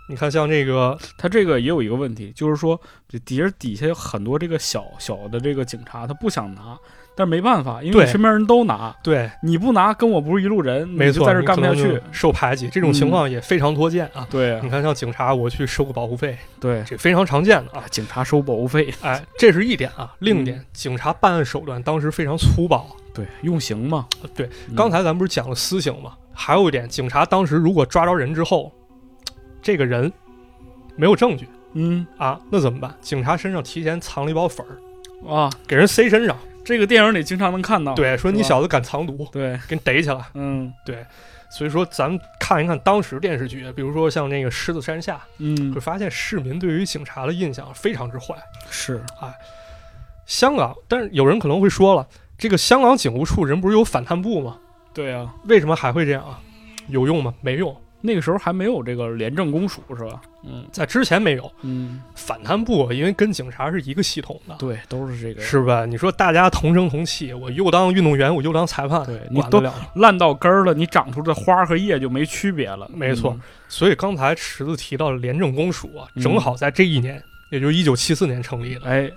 [0.09, 6.77] 你看像这个，他这个也有一个问题，就是说，这底下底下有很多这个小小的这个警察，他不想拿，
[7.15, 12.01] 但是没办法，因为你身边人都拿，对，你不拿，跟我不是一路人，没错，在这你干不下去。
[12.11, 14.27] 受排挤，这种情况也非常多见啊。
[14.29, 17.87] 对你看，像警察，我去收个保护费，对这非常常见的啊啊，。
[17.89, 20.13] 警察收保护费，哎，这是一点啊。
[20.19, 22.87] 另一点，嗯警察办案手段当时非常粗暴。
[23.13, 24.07] 对，用刑嘛。
[24.35, 26.13] 对，嗯刚才咱不是讲了私刑嘛？
[26.33, 28.71] 还有一点，警察当时如果抓着人之后，
[29.61, 30.11] 这个人
[30.95, 32.91] 没有证据嗯啊，那怎么办？
[33.01, 36.35] 警察身上提前藏了一包粉儿，啊，给人塞身上。
[36.65, 37.93] 这个电影里经常能看到。
[37.93, 40.23] 对，说你小子敢藏毒，对，给你逮起来。
[40.33, 41.05] 嗯对
[41.49, 48.35] 所以说，咱们看一看当时电视剧，比如说像那个《狮子山下》，嗯会，发现市民对于警察的印象非常之坏。
[48.71, 49.31] 是啊
[50.25, 52.07] 香港，但是有人可能会说了，
[52.39, 54.57] 这个香港警务处人不是有反贪部吗？
[54.95, 56.39] 对啊，为什么还会这样啊？
[56.87, 57.33] 有用吗？
[57.41, 60.21] 没用，那个时候还没有这个廉政公署是吧？
[60.45, 65.41] 嗯在之前没有嗯，反贪部，因为跟警察是一个系统的，对，都是这个。
[65.41, 65.85] 是吧？
[65.85, 69.63] 你说大家同声同气，我又当运动员，我又当裁判，对你都？
[69.95, 72.89] 烂到根儿了，你长出的花和叶就没区别了。
[72.93, 78.81] 没错嗯所以刚才池子提到的廉政公署啊，嗯正好在这一年，也就是一九七四年成立的。
[78.85, 79.09] 哎，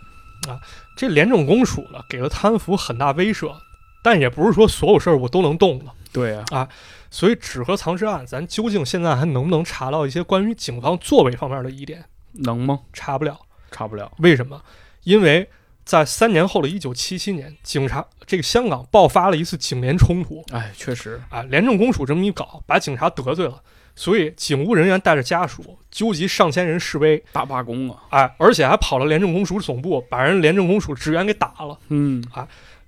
[0.94, 3.52] 这廉政公署呢，给了贪腐很大威慑，
[4.00, 5.86] 但也不是说所有事儿我都能动的。
[6.12, 6.68] 对啊，
[7.10, 12.04] 所以纸盒藏尸案，咱究竟现在还能不能查到一些关于警方作为方面的疑点？
[12.32, 12.80] 能吗？
[12.92, 13.38] 查不了。
[13.70, 14.10] 查不了。
[14.18, 14.62] 为什么？
[15.02, 15.48] 因为
[15.84, 23.62] 在三年后的一九七七年，警察这个香港爆发了一次警联冲突哎，确实，啊，廉政公署这么一搞，把警察得罪了，
[23.94, 28.02] 所以警务人员带着家属纠集上千人示威，大罢工啊。
[28.10, 31.78] 哎，而且还跑了廉政公署总部，把人廉政公署职员给打了。
[31.88, 32.24] 嗯，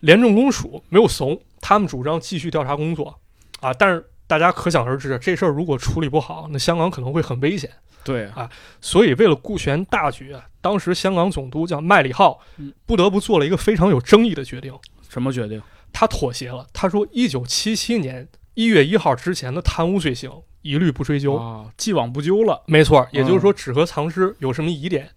[0.00, 3.18] 廉政公署没有怂，他们主张继续调查工作，
[3.60, 7.70] 啊，但是大家可想而知，这事儿如果处理不好，那香港可能会很危险。
[8.04, 8.48] 对啊，
[8.80, 14.72] 所以为了顾全大局，啊当时香港总督叫麦理浩嗯，不得不做了一个非常有争议的决定，
[15.08, 15.60] 什么决定？
[15.92, 16.66] 他妥协了。
[16.72, 20.30] 他说，一九七七年一月一号之前的贪污罪行
[20.62, 21.34] 一律不追究。
[21.34, 25.10] 啊，既往不咎了，没错，也就是说，纸盒藏尸有什么疑点，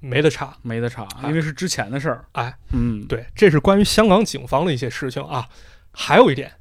[0.00, 0.56] 没得查。
[0.62, 2.24] 没得查，哎因为是之前的事儿。
[2.32, 5.48] 哎，嗯，对，这是关于香港警方的一些事情啊。
[5.92, 6.52] 还有一点，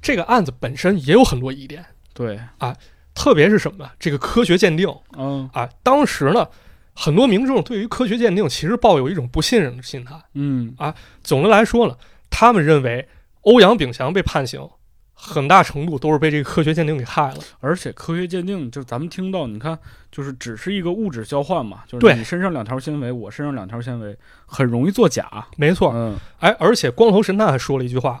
[0.00, 2.38] 这个案子本身也有很多疑点，对，
[3.14, 3.90] 特别是什么？
[3.98, 6.46] 这个科学鉴定嗯啊，当时呢，
[6.94, 10.14] 很多民众对于科学鉴定其实抱有一种不信任的心态。
[10.34, 11.96] 嗯啊，总的来说呢，
[12.30, 13.08] 他们认为
[13.40, 14.60] 欧阳炳强被判刑，
[15.18, 17.38] 很大程度都是被这个科学鉴定给害了。
[17.58, 19.76] 而且科学鉴定，就咱们听到，你看，
[20.12, 25.46] 就是只是一个物质交换嘛，就是对你身上两条纤维，我身上两条纤维，很容易作假。
[25.56, 28.20] 没错，嗯，哎，而且光头神探还说了一句话：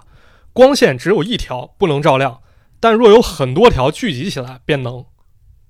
[0.52, 2.40] 光线只有一条，不能照亮，
[2.80, 5.04] 但若有很多条聚集起来，便能。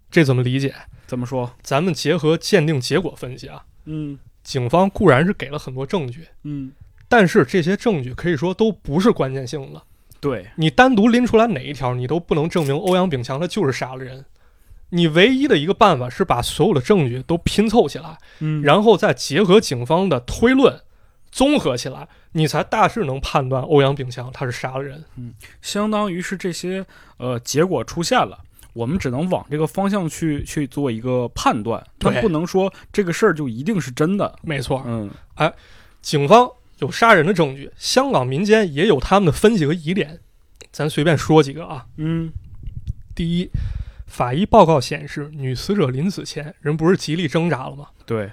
[0.08, 0.74] 这怎么理解？
[1.06, 1.50] 怎么说？
[1.60, 6.70] 咱们结合鉴定结果分析啊，嗯警方固然是给了很多证据，嗯，
[7.08, 9.82] 但是这些证据可以说都不是关键性的。
[10.28, 14.24] 对，你单独拎出来哪一条，你都不能证明欧阳炳强他就是杀了人。
[14.90, 20.80] 你唯一的一个办法是把所有的证据都拼凑起来，嗯然后再结合警方的推论，
[21.30, 25.04] 综合起来，你才大致能判断欧阳炳强他是杀了人。
[25.16, 26.84] 嗯相当于是这些
[27.18, 28.38] 呃结果出现了。
[28.72, 34.36] 我们只能往这个方向去去做一个判断，但不能说这个事儿就一定是真的。
[34.42, 35.50] 没错，嗯哎
[36.02, 36.46] 警方
[36.78, 40.20] 有杀人的证据，香港民间也有他们的分析和疑点。
[40.70, 41.86] 咱随便说几个啊。
[41.96, 42.30] 嗯
[43.14, 43.50] 第一，
[44.06, 47.88] 法医报告显示，女死者临死前人不是极力挣扎了吗？
[48.04, 48.30] 对，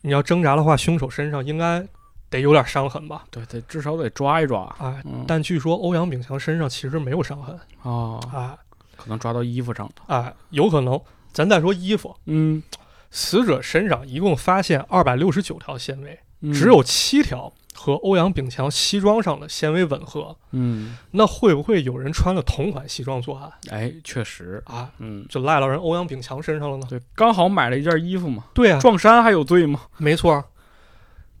[0.00, 1.86] 你要挣扎的话，凶手身上应该
[2.30, 3.24] 得有点伤痕吧？
[3.30, 4.74] 对，得至少得抓一抓。
[4.78, 8.56] 哎，嗯，但据说欧阳炳强身上其实没有伤痕，哦，哎
[8.96, 9.92] 可能抓到衣服上了。
[10.06, 11.00] 哎，有可能。
[11.32, 12.62] 咱再说衣服，嗯，
[13.10, 20.36] 死者身上一共发现二百六十九条纤维，嗯只有七条和欧阳炳强西装上的纤维吻合。
[20.52, 24.88] 嗯，那会不会有人穿了同款西装作案哎，确实，啊？
[24.98, 26.86] 嗯，就赖到人欧阳炳强身上了呢？
[26.88, 29.80] 对，刚好买了一件衣服嘛，对啊，撞衫还有罪吗？
[29.98, 30.44] 没错。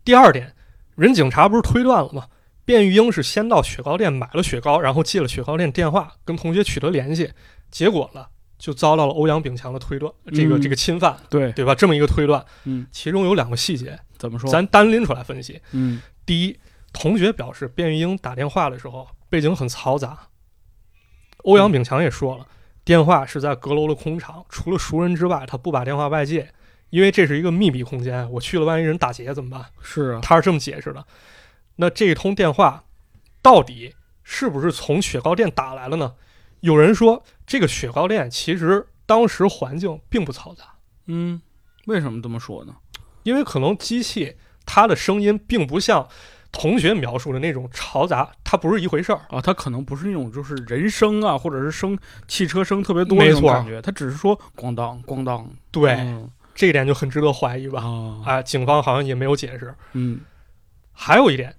[0.04, 0.52] 第二点，
[0.96, 2.26] 人警察不是推断了吗？
[2.64, 7.30] 卞玉英是先到雪糕店买了雪糕，然后借了雪糕店电话跟同学取得联系，
[7.70, 8.26] 结果呢
[8.58, 11.74] 就遭到了欧阳炳强的推断，这个、嗯这个侵犯，对，对吧？
[11.74, 14.48] 这么一个推断，嗯，其中有两个细节，怎么说？
[14.48, 15.60] 咱单拎出来分析。
[15.72, 16.58] 嗯第一，
[16.92, 20.28] 同学表示卞玉英打电话的时候背景很嘈杂。
[21.44, 22.46] 欧阳炳强也说了，
[22.84, 26.52] 电话是在阁楼的空场，除了熟人之外，他不把电话外借，
[26.90, 29.66] 因为这是一个密闭空间，我去了，万一人打劫怎么办？
[29.82, 31.04] 是啊，他是这么解释的。
[31.76, 32.84] 那这一通电话
[33.40, 36.14] 到底是不是从雪糕店打来了呢？
[36.60, 41.42] 有人说，这个雪糕店其实当时环境并不嘈杂，嗯，
[41.86, 42.76] 为什么这么说呢？
[43.24, 46.06] 因为可能机器它的声音并不像
[46.50, 49.20] 同学描述的那种嘈杂，它不是一回事儿。
[49.30, 51.98] 啊，它可能不是那种就是人声啊，或者是声
[52.28, 55.48] 汽车声特别多那种感觉，它只是说咣当咣当。
[55.70, 57.82] 对，嗯这一点就很值得怀疑吧？
[57.82, 59.74] 啊，啊，警方好像也没有解释。
[59.94, 60.20] 嗯
[60.92, 61.54] 还有一点，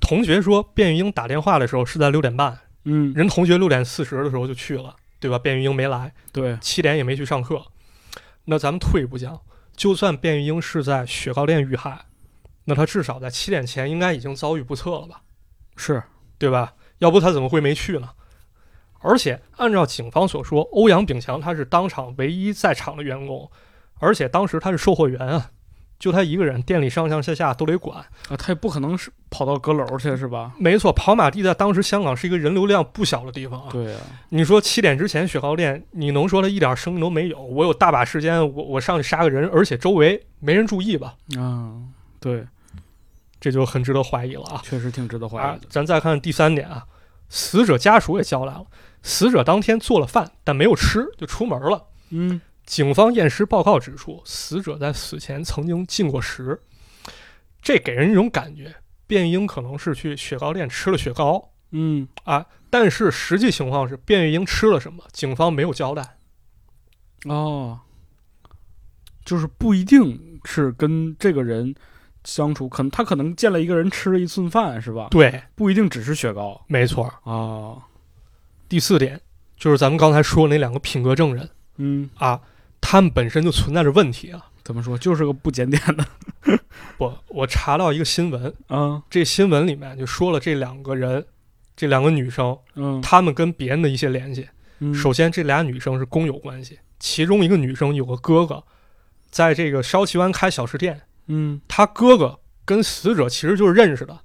[0.00, 5.38] 同学说卞玉英打电话的时候是在六点半，嗯，人同学六点四十的时候就去了，对吧？
[5.38, 7.62] 卞玉英没来，对，七点也没去上课。
[8.44, 9.40] 那咱们退一步讲，
[9.74, 12.04] 就算卞玉英是在雪糕店遇害，
[12.64, 15.22] 那他至少在七点前应该已经遭遇不测了吧？
[15.76, 16.02] 是，
[16.38, 16.74] 对吧？
[16.98, 18.10] 要不他怎么会没去呢？
[19.00, 23.50] 而且按照警方所说，欧阳炳强他是当场唯一在场的员工，
[23.98, 25.50] 而且当时他是售货员啊，
[25.98, 27.98] 就他一个人，店里上上下下都得管。
[27.98, 30.54] 啊，他也不可能是跑到阁楼去是吧？
[30.58, 33.68] 没错，跑马地在当时香港是一个人流量不小的地方啊。
[33.70, 34.00] 对啊、
[34.30, 37.42] 你说七点之前雪糕店，你能说他一点生意都没有？
[37.42, 41.16] 我有大把时间，我我上去杀个人，而且周围没人注意吧？
[41.36, 41.74] 啊，
[42.20, 42.46] 对，
[43.44, 44.62] 这就很值得怀疑了啊！
[44.64, 45.48] 确实挺值得怀疑，的。
[45.48, 46.86] 啊咱再看第三点啊，
[47.28, 48.64] 死者家属也交代了，
[49.02, 51.88] 死者当天做了饭，但没有吃就出门了。
[52.08, 56.58] 嗯警方验尸报告指出，死者在死前曾经进过食，
[57.60, 58.74] 这给人一种感觉，
[59.06, 66.16] 卞英可能是去雪糕店吃了雪糕嗯，啊，但是实际情况是卞玉英吃了什么，警方没有交代。
[67.26, 67.80] 哦，
[69.22, 71.74] 就是不一定是跟这个人
[72.24, 75.08] 相处，可能他可能见了一个人吃了一顿饭是吧？
[75.10, 77.04] 对，不一定只是雪糕没错。
[77.24, 77.76] 啊。
[78.68, 79.20] 第四点
[79.56, 82.40] 就是咱们刚才说那两个品格证人嗯，啊，
[82.80, 84.46] 他们本身就存在着问题啊。
[84.64, 84.96] 怎么说？
[84.96, 86.06] 就是个不检点的。
[86.96, 91.26] 不，我查到一个新闻，啊，这新闻里面就说了这两个人，
[91.76, 94.48] 这两个女生，嗯，她们跟别人的一些联系。
[94.78, 98.64] 嗯首先，这俩女生是工友关系，其中一个女生有个哥哥，
[99.30, 104.18] 在这个烧旗湾开小吃店，嗯他哥哥跟死者其实就是认识的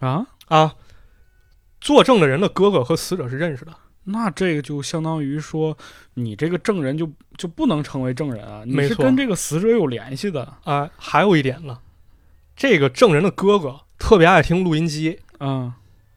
[0.00, 0.74] 啊，啊。
[1.80, 3.72] 作证的人的哥哥和死者是认识的，
[4.04, 5.78] 那这个就相当于说，
[6.14, 10.54] 你这个证人就就不能成为证人啊，你是跟这个死者有联系的。
[10.64, 10.90] 啊。
[10.96, 11.78] 还有一点呢，
[12.56, 15.72] 这个证人的哥哥特别爱听录音机，嗯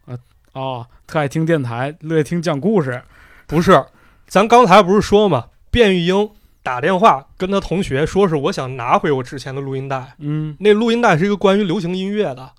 [0.06, 0.17] 啊
[0.54, 3.04] 哦，特爱听电台，乐意听讲故事。
[3.45, 3.86] 不是？
[4.26, 6.32] 咱刚才不是说嘛，卞玉英
[6.63, 12.54] 打电话跟他同学说是我想拿回我之前的录音带，嗯那录音带是一个关于流行音乐的。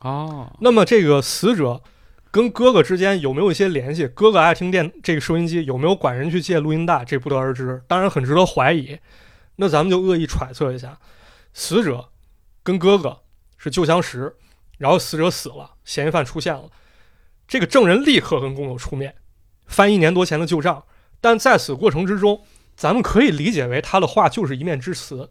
[0.00, 1.82] 哦，那么这个死者
[2.30, 4.06] 跟哥哥之间有没有一些联系？
[4.06, 7.04] 哥哥爱听电这个收音机，有没有管人去借录音带？
[7.04, 8.98] 这不得而知，当然很值得怀疑。
[9.56, 10.98] 那咱们就恶意揣测一下，
[11.52, 12.10] 死者
[12.62, 13.20] 跟哥哥
[13.56, 14.36] 是旧相识，
[14.76, 16.70] 然后死者死了，嫌疑犯出现了，
[17.48, 19.16] 这个证人立刻跟工友出面
[19.66, 20.84] 翻一年多前的旧账，
[21.20, 22.42] 但在此过程之中，
[22.78, 25.28] 咱们可以理解为他的话就是一面之词，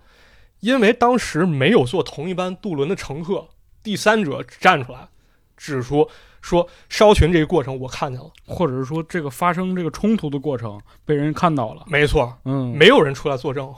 [0.60, 3.48] 因为当时没有坐同一班渡轮的乘客。
[3.82, 5.08] 第三者站出来，
[5.56, 6.10] 指出
[6.42, 11.86] 说烧群这个过程我看见了，或者是说这个发生这个冲突的过程被人看到了。
[11.88, 13.74] 没错，嗯，没有人出来作证。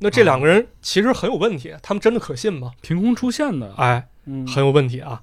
[0.00, 2.72] 那这两个人其实很有问题，他们真的可信吗？
[2.80, 3.72] 凭空出现的。
[3.76, 5.22] 哎，嗯，很有问题啊。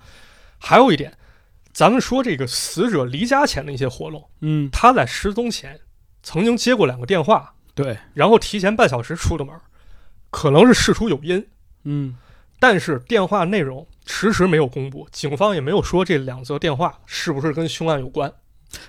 [0.57, 1.17] 还有一点，
[1.73, 5.81] 咱们说这个死者离家前的一些活动，嗯，他在失踪前
[6.23, 9.55] 曾经接过两个电话，对，然后提前半小时出的门，
[10.29, 11.45] 可能是事出有因。
[11.83, 12.15] 嗯
[12.59, 18.31] 但是电话内容迟迟没有公布，警方也没有说这两则电话是不是跟凶案有关。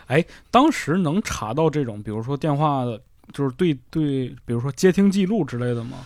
[0.06, 3.00] 哎当时能查到这种，比如说电话的，
[3.32, 5.98] 就是对对，比如说接听记录之类的吗？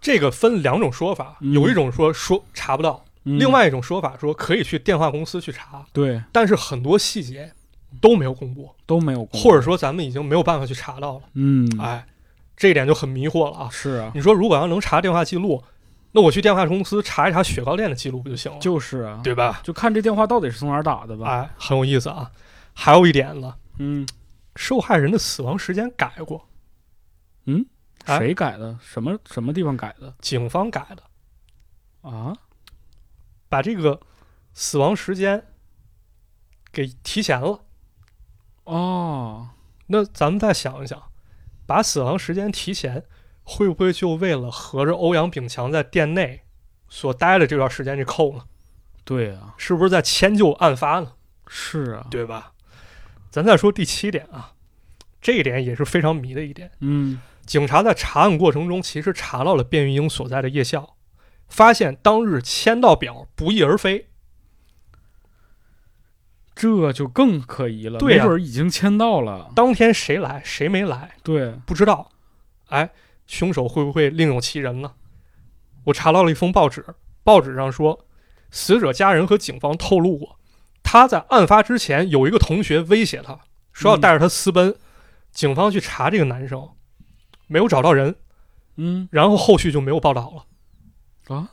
[0.00, 7.52] 这个分两种说法，嗯有一种说说查不到，嗯另外一种说法说可以去电话公司去查，对但是很多细节
[8.00, 11.22] 都没有公布，都没有公布，或者说咱们已经没有办法去查到了。
[11.34, 12.06] 嗯，哎，
[12.62, 13.68] 这一点就很迷惑了啊！
[13.72, 15.64] 是啊，你说如果要能查电话记录，
[16.12, 18.58] 那我去电话公司查一查雪糕店的记录不就行了？
[18.60, 19.60] 就是啊，对吧？
[19.64, 21.28] 就看这电话到底是从哪儿打的吧。
[21.28, 22.30] 哎，很有意思啊。
[22.72, 24.06] 还有一点呢，嗯
[24.54, 26.46] 受害人的死亡时间改过，
[27.46, 27.66] 嗯，
[28.04, 28.78] 哎谁改的？
[28.80, 32.32] 什么什么地方改的警方改的，啊？
[33.48, 33.98] 把这个
[34.54, 35.44] 死亡时间
[36.70, 37.58] 给提前了。
[38.62, 39.48] 哦，
[39.88, 41.02] 那咱们再想一想，
[41.66, 43.04] 把死亡时间提前，
[43.42, 46.42] 会不会就为了合着欧阳炳强在店内
[46.88, 48.44] 所待的这段时间去扣呢？
[49.04, 51.12] 对啊，是不是在迁就案发呢？
[51.46, 52.52] 是啊，对吧？
[53.30, 54.52] 咱再说第七点啊，
[55.20, 56.70] 这一点也是非常迷的一点。
[56.80, 60.96] 嗯警察在查案过程中，其实查到了卞玉英所在的夜校，
[61.48, 64.06] 发现当日签到表不翼而飞。
[66.54, 69.50] 这就更可疑了，对啊没准儿已经签到了。
[69.54, 72.10] 当天谁来谁没来对，不知道，
[72.68, 72.90] 哎，
[73.26, 74.92] 凶手会不会另有其人呢？
[75.84, 76.84] 我查到了一封报纸，
[77.24, 78.06] 报纸上说，
[78.50, 80.38] 死者家人和警方透露过，
[80.82, 83.40] 他在案发之前有一个同学威胁他，
[83.72, 84.76] 说要带着他私奔。
[85.32, 86.68] 警方去查这个男生，
[87.46, 88.14] 没有找到人，
[88.76, 91.34] 嗯然后后续就没有报道了。
[91.34, 91.48] 啊，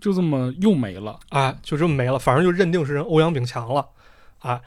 [0.00, 1.18] 就这么又没了。
[1.28, 3.86] 哎，就这么没了，反正就认定是人欧阳炳强了，
[4.40, 4.60] 哎，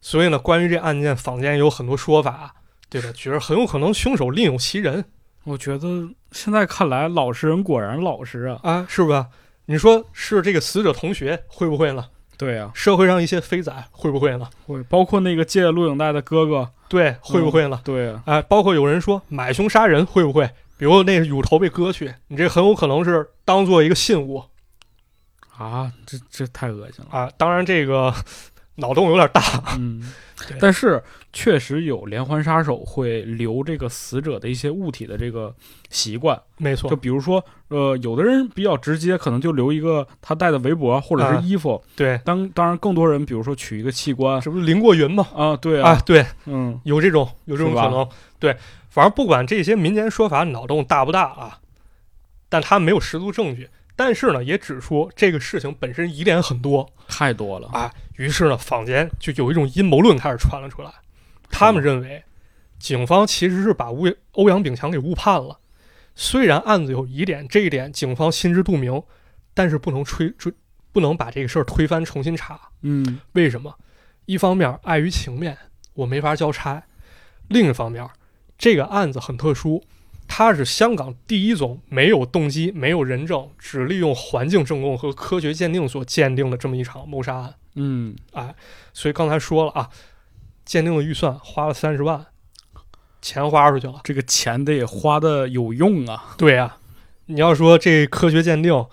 [0.00, 2.54] 所以呢，关于这案件，坊间有很多说法，
[2.88, 3.08] 对吧？
[3.14, 5.04] 觉得很有可能凶手另有其人
[5.44, 8.60] 我觉得现在看来，老实人果然老实啊。
[8.62, 9.28] 啊，是吧？
[9.66, 12.04] 你说是这个死者同学会不会呢？
[12.36, 14.48] 对啊，社会上一些飞仔会不会呢？
[14.66, 17.80] 会包括那个借录影带的哥哥，对，会不会呢？
[17.84, 20.50] 对啊，哎，包括有人说买凶杀人会不会？
[20.78, 24.42] 比如那乳头被割去，你这很有可能是当做一个信物
[25.64, 27.18] 啊，这这太恶心了。
[27.18, 27.30] 啊。
[27.36, 28.12] 当然，这个
[28.76, 29.42] 脑洞有点大，
[29.78, 30.10] 嗯，
[30.58, 31.02] 但是
[31.34, 35.54] 确实有连环杀手会留这个死者的一些物体的这个
[35.90, 41.82] 习惯，没错就，比如说，呃，有的人比较直接，可能就留一个他戴的围脖或者啊是衣服。
[41.94, 45.28] 对，当当然，更多人比如说取一个器官这不是林过云吗？
[45.34, 48.08] 啊，对啊，啊，对，嗯，有这种有这种可能。
[48.38, 48.56] 对，
[48.88, 51.58] 反正不管这些民间说法脑洞大不大啊，
[52.48, 53.68] 但他没有十足证据。
[54.02, 57.68] 但是呢，也指出这个事情本身疑点很多太多了。
[57.68, 57.92] 啊。
[58.16, 60.90] 于是呢，坊间就有一种阴谋论开始传了出来。
[61.50, 62.24] 他们认为，
[62.78, 65.58] 警方其实是把欧欧阳炳强给误判了。
[66.14, 69.02] 虽然案子有疑点，这一点警方心知肚明，
[69.52, 70.50] 但是不能吹追，
[70.92, 72.58] 不能把这个事儿推翻重新查。
[72.80, 73.76] 嗯为什么？
[74.24, 75.58] 一方面碍于情面，
[75.92, 76.80] 我没法交差；
[77.48, 78.08] 另一方面，
[78.56, 79.84] 这个案子很特殊，
[80.32, 87.54] 它是香港第一宗没有动机、没有人证，只利用环境证供和科学鉴定所鉴定的这么一场谋杀案。
[87.74, 88.54] 嗯，哎
[88.92, 89.90] 所以刚才说了啊，
[90.64, 92.26] 鉴定的预算花了三十万，
[93.20, 94.00] 钱花出去了。
[94.04, 96.36] 这个钱得花的有用啊。
[96.38, 96.76] 对呀、
[97.26, 98.86] 你要说这科学鉴定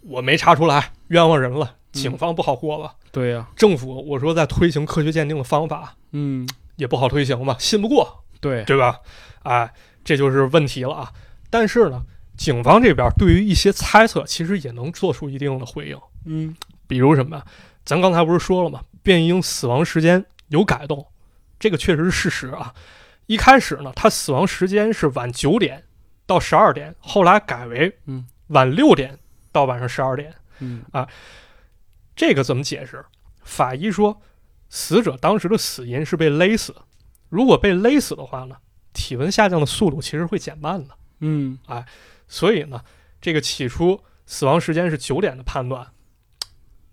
[0.00, 2.94] 我没查出来，冤枉人了，警方不好过吧？
[3.12, 9.00] 对呀、政府我说在推行科学鉴定的方法，嗯，也不好推行吧，信不过，对，对吧？
[9.42, 9.70] 哎，
[10.04, 11.12] 这就是问题了啊。
[11.50, 12.02] 但是呢，
[12.36, 15.98] 警方这边对于一些猜测，其实也能做出一定的回应。
[16.24, 16.54] 嗯
[16.86, 17.42] 比如什么？
[17.84, 18.82] 咱刚才不是说了吗？
[19.02, 21.06] 卞英死亡时间有改动，
[21.58, 22.74] 这个确实是事实啊。
[23.26, 25.82] 一开始呢，他死亡时间是晚九点
[26.26, 29.18] 到十二点，后来改为嗯晚六点
[29.50, 30.34] 到晚上十二点。
[30.60, 31.08] 嗯啊
[32.14, 33.04] 这个怎么解释？
[33.42, 34.20] 法医说，
[34.68, 36.74] 死者当时的死因是被勒死。
[37.28, 38.56] 如果被勒死的话呢，
[38.92, 40.94] 体温下降的速度其实会减慢的。
[41.20, 41.84] 嗯，哎
[42.26, 42.80] 所以呢，
[43.20, 45.86] 这个起初死亡时间是九点的判断，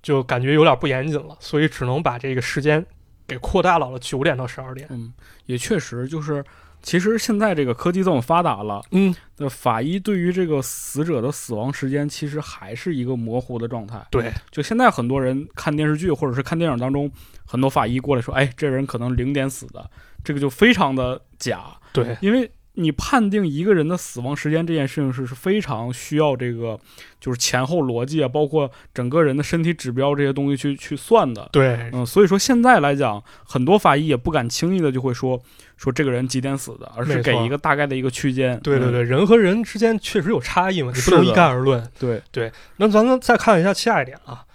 [0.01, 2.85] 就感觉有点不严谨了，所以只能把这个时间
[3.27, 4.87] 给扩大到了九点到十二点。
[4.91, 5.13] 嗯，
[5.45, 6.43] 也确实就是，
[6.81, 14.05] 其实现在这个科技这么发达了，嗯，那法医对于这个死者的死亡时间其实还是一个模糊的状态。
[14.11, 17.09] 对，就现在很多人看电视剧或者是看电影当中，
[17.45, 19.89] 很多法医过来说，哎，这人可能零点死的，
[20.23, 26.79] 这个就非常的假，对，因为你判定一个人的死亡时间这件事情是是非常需要这个
[27.19, 31.49] 就是前后逻辑啊，包括整个人的身体指标这些东西去去算的。
[31.51, 35.37] 对，嗯，所以说现在来讲，很多法医也不敢轻易的就会说
[35.75, 38.55] 说这个人几点死的，而是给一个大概的一个区间。
[38.55, 41.85] 嗯对对对，人和人之间确实有差异嘛，你不能一概而论。
[41.99, 44.45] 对对，那咱们再看一下下一点啊，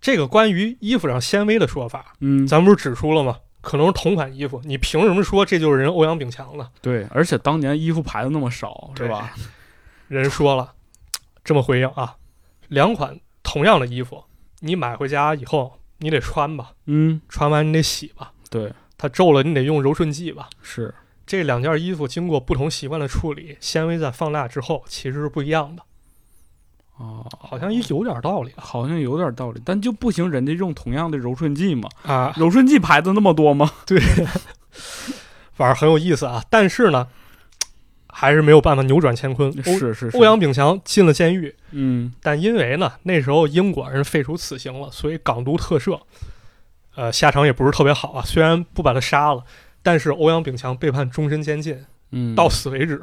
[0.00, 3.36] 这个关于衣服上纤维的说法，嗯，咱不是指出了吗？
[3.66, 6.70] 可能是同款衣服，你凭什么说这就是人欧阳炳强的？
[6.80, 9.34] 对，而且当年衣服牌子那么少，是吧？
[10.06, 10.74] 人说了，
[11.42, 12.14] 这么回应啊，
[12.68, 14.22] 两款同样的衣服，
[14.60, 20.48] 你买回家以后你得穿吧，嗯，穿完你得洗吧，对，它皱了你得用柔顺剂吧。
[20.62, 20.94] 是，
[21.26, 25.82] 这两件衣服经过不同习惯的处理，纤维在放大之后其实是不一样的，
[26.98, 28.62] 哦，好像也有点道理啊。
[28.62, 33.70] 好像有点道理，但就不行，人家用同样的柔顺剂嘛，啊，柔顺剂牌子那么多吗？
[33.86, 34.00] 对
[35.54, 36.42] 反正很有意思啊。
[36.50, 37.06] 但是呢，
[38.08, 39.52] 还是没有办法扭转乾坤。
[39.62, 46.00] 是是是，欧阳炳强进了监狱，嗯但因为呢那时候英国人废除死刑了，所以港督特赦，
[46.94, 48.22] 呃，下场也不是特别好啊。
[48.24, 49.44] 虽然不把他杀了，
[49.82, 53.00] 但是欧阳炳强被判终身监禁，嗯，到此为止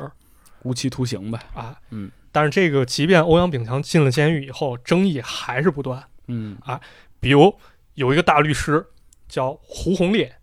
[0.63, 1.75] 无期徒刑呗，啊。
[1.91, 6.03] 嗯，但是这个即便欧阳炳强进了监狱以后，争议还是不断。
[6.27, 6.81] 嗯啊
[7.19, 7.57] 比如
[7.93, 8.85] 有一个大律师
[9.29, 10.35] 叫胡红烈，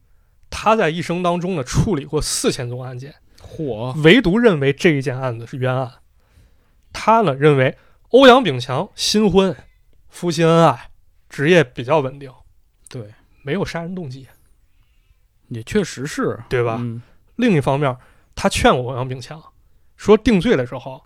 [0.49, 5.93] 他在一生当中呢处理过四千宗案件，嚯，唯独认为这一件案子是冤案。
[6.93, 7.77] 他呢认为
[8.11, 9.55] 欧阳炳强新婚，
[10.09, 10.91] 夫妻恩爱，
[11.29, 12.33] 职业比较稳定，
[12.89, 13.13] 对，
[13.43, 14.29] 没有杀人动机，
[15.49, 16.77] 也确实是，对吧？
[16.79, 17.03] 嗯
[17.37, 17.97] 另一方面，
[18.35, 19.43] 他劝过欧阳炳强
[19.97, 21.03] 说，定罪的时候，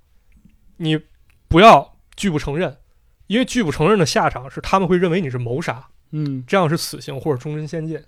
[0.76, 1.00] 你
[1.48, 2.76] 不要拒不承认，
[3.26, 8.02] 因为拒不承认的下场是他们会认为你是谋杀，嗯这样是死刑或者终身监禁。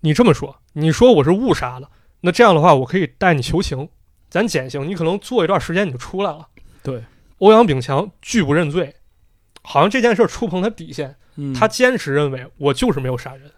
[0.00, 1.90] 你这么说，你说我是误杀的，
[2.20, 3.88] 那这样的话，我可以带你求情，
[4.30, 6.46] 咱减刑，你可能坐一段时间你就出来了。
[6.82, 7.04] 对，
[7.38, 8.94] 欧阳炳强拒不认罪，
[9.62, 13.50] 好像这件事触碰他底线，嗯，他坚持认为我就是没有杀人。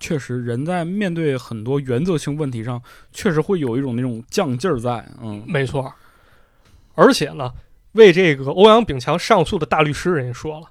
[0.00, 2.82] 确实，人在面对很多原则性问题上，
[3.12, 5.08] 确实会有一种那种犟劲儿在。
[5.22, 5.90] 嗯没错，
[6.94, 7.52] 而且呢，
[7.92, 10.66] 为这个欧阳炳强上诉的大律师人家说了，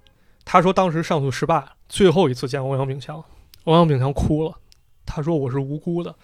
[0.45, 3.23] 他说当时上诉失败了，最后一次见欧阳炳强，
[3.65, 4.57] 欧阳炳强哭了，
[5.05, 6.15] 他说我是无辜的。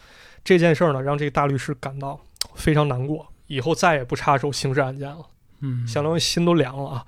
[0.44, 2.20] 这件事儿呢，让这个大律师感到
[2.56, 5.26] 非常难过，以后再也不插手刑事案件了，
[5.60, 7.06] 嗯，相当于心都凉了啊。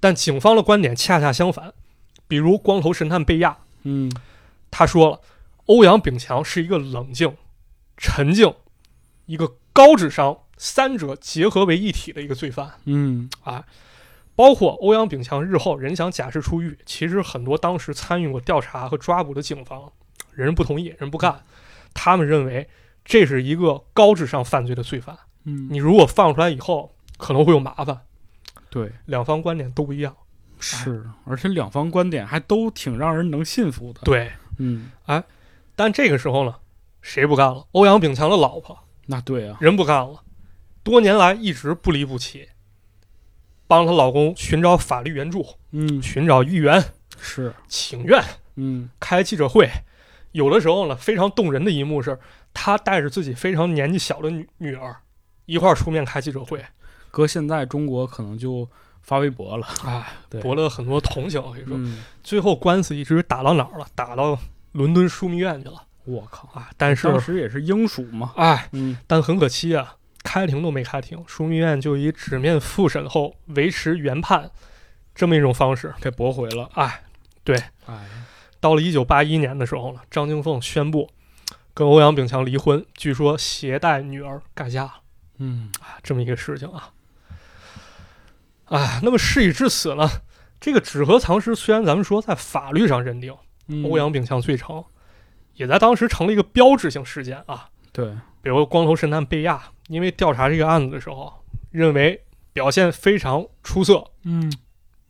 [0.00, 1.72] 但警方的观点恰恰相反，
[2.26, 4.10] 比如光头神探贝亚，嗯
[4.70, 5.20] 他说了，
[5.66, 7.36] 欧阳炳强是一个冷静、
[7.96, 8.54] 沉静、
[9.26, 12.70] 一个高智商，三者结合为一体的一个罪犯。
[12.84, 13.64] 嗯啊
[14.36, 19.90] 包括欧阳炳强日后人想假释出狱，其实很多当时参与过调查和抓捕的警方，
[20.32, 21.42] 人不同意，人不干，
[21.94, 22.68] 他们认为
[23.04, 25.18] 这是一个高智商犯罪的罪犯。
[25.44, 28.00] 嗯，你如果放出来以后，可能会有麻烦。
[28.68, 30.14] 对两方观点都不一样。
[30.58, 35.22] 是，而且两方观点还都挺让人能信服的。，对，嗯，哎
[35.74, 36.54] 但这个时候呢，
[37.02, 37.66] 谁不干了？
[37.72, 40.22] 欧阳炳强的老婆那对啊，人不干了，
[40.82, 42.48] 多年来一直不离不弃，
[43.66, 46.82] 帮她老公寻找法律援助，嗯寻找议员
[47.18, 48.22] 是，请愿，
[48.56, 49.68] 嗯开记者会。
[50.32, 52.18] 有的时候呢，非常动人的一幕是，
[52.54, 54.96] 她带着自己非常年纪小的女女儿
[55.46, 56.64] 一块儿出面开记者会，
[57.10, 58.68] 搁现在中国可能就
[59.02, 59.66] 发微博了。
[59.84, 61.42] 哎，对博了很多同情。
[61.42, 63.86] 我跟你说，嗯，最后官司一直打到哪儿了？
[63.96, 64.38] 打到
[64.72, 66.70] 伦敦枢密院去了我靠，啊！
[66.76, 68.32] 但是，当时也是英属嘛。
[68.36, 69.96] 哎，嗯但很可惜啊，
[70.32, 74.48] 开庭都没开庭，枢密院就以纸面复审后维持原判
[75.12, 76.70] 这么一种方式，给驳回了。
[76.74, 77.02] 哎，
[77.86, 78.06] 哎，
[78.60, 81.10] 到了一九八一年的时候呢，张金凤宣布
[81.74, 84.88] 跟欧阳炳强离婚，据说携带女儿改嫁。
[85.38, 85.72] 嗯。
[85.80, 86.90] 啊，这么一个事情啊。
[88.66, 90.08] 哎，那么事已至此呢，
[90.60, 93.84] 这个纸盒藏尸虽然咱们说在法律上认定嗯。
[93.84, 94.84] 欧阳炳强罪成，
[95.54, 97.68] 也在当时成了一个标志性事件啊。
[97.90, 98.06] 对，
[98.40, 99.60] 比如光头神探贝亚，
[99.90, 102.22] 因为调查这个案子的时候，认为
[102.52, 104.50] 表现非常出色，嗯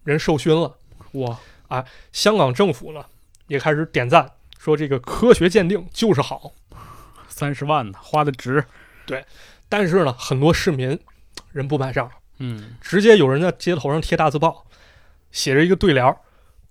[0.05, 0.74] 人受勋了。
[1.12, 3.05] 哇啊，香港政府呢
[3.47, 6.53] 也开始点赞，说这个科学鉴定就是好。
[7.28, 8.64] 三十万呢，花的值。
[9.05, 9.22] 对
[9.68, 10.99] 但是呢，很多市民
[11.53, 14.64] 人不买账，嗯直接有人在街头上贴大字报，
[15.31, 16.16] 写着一个对联儿：“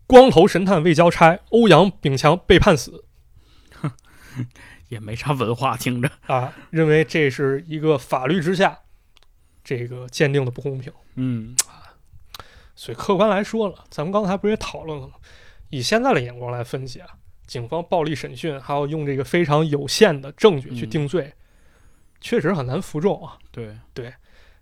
[0.08, 3.06] 光头神探未交差，欧阳炳强被判死。
[4.90, 8.78] 也没啥文化，听着。”啊，认为这是一个法律之下
[9.64, 10.92] 这个鉴定的不公平。
[11.16, 11.56] 嗯
[12.76, 15.14] 所以客观来说了，咱们刚才不是也讨论了吗？
[15.70, 17.08] 以现在的眼光来分析啊，
[17.46, 21.34] 警方暴力审讯，还有用这个非常有限的证据去定罪，
[22.22, 23.38] 确实很难服众啊。
[23.52, 24.14] 对对，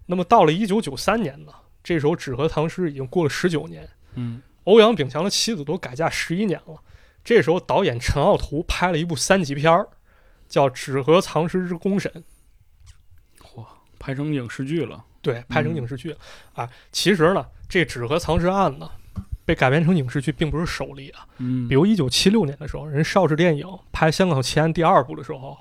[0.07, 1.51] 那么到了一九九三年呢，
[1.84, 6.82] 这时候纸和唐诗已经过了十九年，嗯欧阳炳强的妻子都改嫁十一年了。
[7.23, 9.88] 这时候导演陈奥图拍了一部三级片儿，
[10.48, 12.12] 叫《纸盒藏尸之公审》，
[14.00, 15.04] 拍成影视剧了。
[15.22, 16.18] 对，拍成嗯影视剧了、
[16.54, 16.70] 啊。
[16.91, 18.89] 其实呢，这纸盒藏尸案呢，
[19.43, 21.28] 被改编成影视剧并不是首例啊。
[21.39, 25.58] 嗯比如一九七六年的时候，人邵氏电影拍《香港奇案》第二部的时候，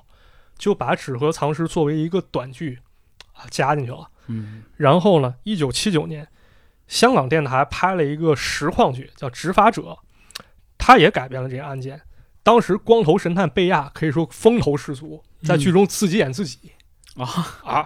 [0.57, 2.79] 就把纸盒藏尸作为一个短剧
[3.33, 4.09] 啊加进去了。
[4.27, 6.25] 嗯然后呢，一九七九年，
[6.87, 9.81] 香港电台拍了一个实况剧，叫《执法者》，
[10.77, 11.99] 他也改编了这个案件。
[12.47, 16.71] 当时光头神探贝亚可以说风头十足，在剧中自己演自己、
[17.17, 17.27] 啊，
[17.61, 17.85] 啊，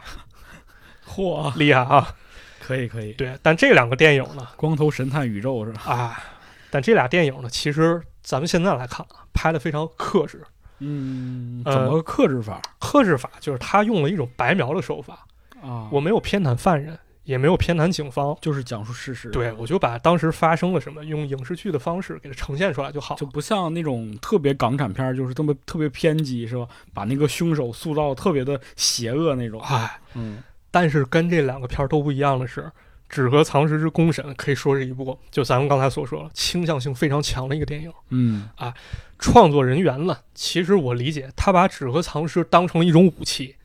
[1.03, 2.16] 嚯，厉害啊！
[2.59, 5.82] 可以可以，对，但这两个电影呢，光头神探宇宙是吧？
[5.91, 6.24] 啊，
[6.70, 10.43] 但这俩电影呢，其实咱们现在来看啊，拍的非常克制。
[10.78, 15.26] 嗯，呃怎么个克制法克制法就是他用了一种白描的手法，
[15.59, 15.89] 啊？
[15.91, 16.99] 我没有偏袒犯人，
[17.32, 18.38] 也没有偏袒警方。
[18.41, 23.15] 就是讲述事实，对，我就把当时发生了什么，用影视剧的方式给它呈现出来就好。
[23.15, 26.67] 就不像那种特别港产片儿，就是这么特别偏激，是吧？
[26.93, 29.61] 把那个凶手塑造特别的邪恶那种。
[29.61, 32.61] 哎，嗯但是跟这两个片儿都不一样的是，
[33.09, 37.91] 《纸和藏尸之公审》可以说是一部就咱们刚才所说了倾向性非常强的一个电影。
[38.09, 38.73] 嗯啊
[39.19, 43.57] 创作人员呢，其实我理解他把纸和藏尸当成了一种武器，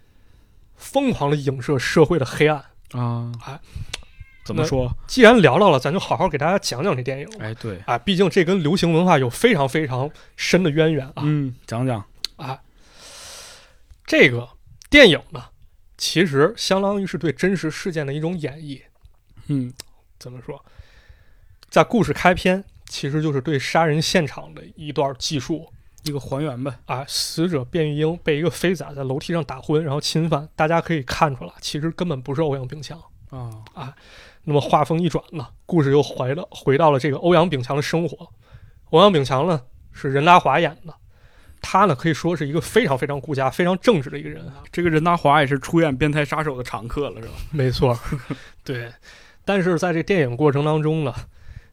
[0.76, 2.62] 疯狂的影射社会的黑暗。
[2.92, 3.60] 啊，哎，
[4.44, 4.92] 怎么说？
[5.06, 7.28] 既然聊到了，咱就好好给大家讲讲这电影。
[7.38, 11.22] 哎，对，啊，毕竟这跟流行文化有非常非常深的渊源啊。
[11.22, 12.04] 嗯，讲讲，
[12.36, 12.60] 啊，
[14.06, 14.48] 这个
[14.88, 15.44] 电影呢，
[15.98, 18.80] 其实相当于是对真实事件的一种演绎。
[19.48, 19.72] 嗯
[20.18, 20.64] 怎么说？
[21.68, 25.70] 在故事开篇，其实就是对杀人现场的一段记述。
[26.06, 26.72] 一个还原呗。
[26.86, 30.48] 啊，死者卞玉英被一个飞仔在楼梯上打昏，然后侵犯。
[30.56, 32.98] 大家可以看出来，其实根本不是欧阳炳强。
[33.30, 33.94] 啊啊，
[34.44, 38.28] 那么话锋一转呢，故事又回了回到了这个欧阳炳强的生活。
[38.90, 39.60] 欧阳炳强呢
[39.92, 40.94] 是任达华演的，
[41.60, 44.62] 他呢可以说是一个非常非常顾家、非常正直的一个人啊。
[44.70, 47.34] 这个任达华也是出演变态杀手的常客了，是吧？
[47.50, 47.98] 没错，
[48.62, 48.92] 对。
[49.44, 51.12] 但是在这电影过程当中呢，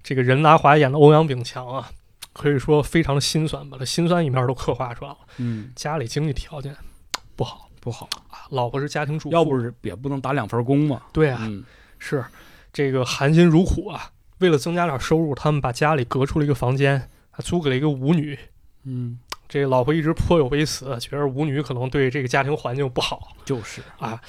[0.02, 1.92] 这个任达华演的欧阳炳强啊，
[2.34, 5.18] 可以说非常的心酸，把他心酸一面都刻画出来了。
[5.38, 6.76] 嗯，家里经济条件
[7.36, 11.04] 不好不好，啊，老婆是家庭主妇，要不是也不能打两份工嘛。
[11.12, 11.64] 对啊，嗯
[12.00, 12.26] 是
[12.74, 18.38] 这个含辛茹苦啊，为了增加点收入，他们把家里隔出了一个房间，还租给了一个舞女。
[18.84, 24.20] 嗯，这个老婆一直颇有微词，觉得舞女可能对这个家庭环境不好就是啊。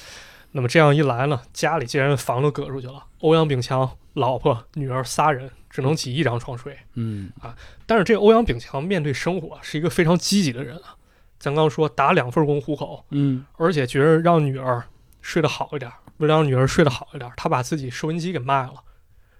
[0.51, 6.77] 那么这样一来呢，家里既然房都隔出去了，欧阳炳强老婆、女儿仨人只能挤一张床睡。
[6.93, 7.53] 嗯啊
[7.85, 10.95] 但是这欧阳炳强面对生活是一个非常积极的人啊。
[11.37, 14.81] 咱刚说打两份工糊口，嗯而且觉得让女儿
[15.21, 18.75] 睡得好一点，为了让女儿睡得好一点，他把自己收音机给卖了，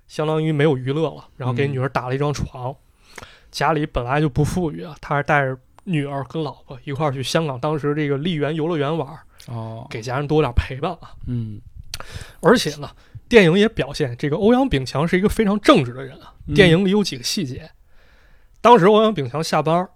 [0.05, 2.75] 相当于没有娱乐了，然后给嗯女儿打了一张床。
[3.49, 9.17] 家里本来就不富裕啊，他还带着女儿跟老婆一块儿去香港当时这个丽园游乐园玩，
[9.47, 11.15] 哦，给家人多点陪伴啊。
[11.27, 11.61] 嗯，
[12.41, 12.89] 而且呢，
[13.35, 16.33] 电影也表现这个欧阳炳强是一个非常正直的人啊。
[16.47, 17.69] 嗯电影里有几个细节，
[18.61, 19.89] 当时欧阳炳强下班儿，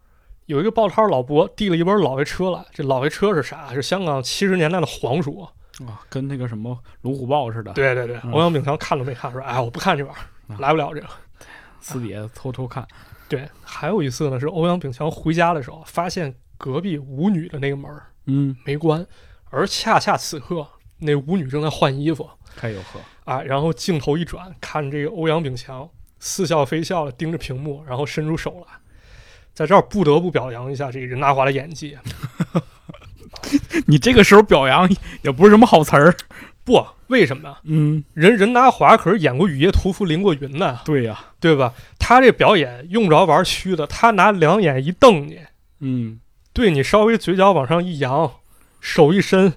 [0.48, 3.74] 有一个报摊儿老伯递了一本老爷车来，这老爷车是啥？
[3.74, 5.48] 是香港七十年代的黄鼠。
[5.88, 11.08] 啊，跟那个什么龙虎豹似的，，对对对，嗯欧阳炳强看都没看，说：“哎，我不看这玩意儿，啊来不了这个。
[11.80, 12.86] 私底下偷偷看。
[13.30, 19.06] ”对，还有一次呢，是欧阳炳强回家的时候，发现隔壁舞女的那个门儿嗯，没关，
[19.50, 20.68] 而恰恰此刻
[20.98, 23.00] 那舞女正在换衣服开有喝。
[23.30, 23.42] 啊。
[23.44, 25.88] 然后镜头一转，看这个欧阳炳强
[26.20, 28.74] 似笑非笑的盯着屏幕，然后伸出手来。
[29.54, 31.98] 在这儿不得不表扬一下这个任达华的演技。
[33.88, 34.90] 你这个时候表扬
[35.22, 36.16] 也不是什么好词儿。
[36.64, 37.58] 不，为什么呀？
[37.64, 41.74] 嗯，人任达华可是演过《雨夜屠夫》林过云的，对呀、对吧？
[41.98, 45.40] 他这表演用不着玩虚的，他拿两眼一瞪你，
[45.80, 46.20] 嗯，
[46.54, 48.32] 对你稍微嘴角往上一扬，
[48.80, 49.54] 手一伸，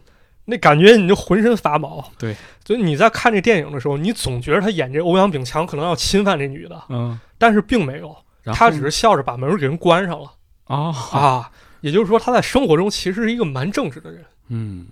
[0.47, 2.05] 那感觉你就浑身发毛。
[2.18, 2.34] 对，
[2.64, 8.16] 所以你在看这电影的时候，你总觉得他演这欧阳炳强可能要侵犯这女的，嗯，但是并没有，
[8.47, 10.32] 他只是笑着把门给人关上了
[10.64, 11.51] 啊，啊。
[11.80, 14.24] 也就是说，他在生活中其实是一个蛮正直的人。
[14.49, 14.86] 嗯，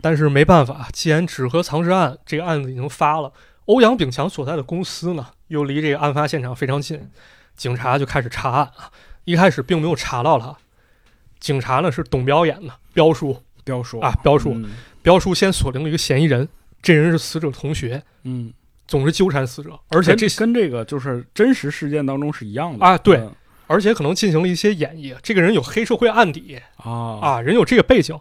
[0.00, 3.32] 但是没办法，既然纸盒藏尸案这个案子已经发了，
[3.66, 7.08] 欧阳炳强所在的公司呢又离这个案发现场非常近，
[7.56, 8.90] 警察就开始查案啊。
[9.22, 10.56] 一开始并没有查到他，
[11.38, 14.70] 警察呢是董彪演的，彪叔彪叔啊，彪叔，嗯。
[15.02, 16.48] 彪叔先锁定了一个嫌疑人，
[16.80, 18.52] 这人是死者同学，嗯，
[18.88, 22.86] 总是纠缠死者，而且这跟这个就是真实事件当中是一样的。
[22.86, 23.34] 啊对嗯。
[23.68, 26.56] 而且可能进行了一些演绎，这个人有黑社会案底。
[26.76, 28.16] 啊，啊，人有这个背景，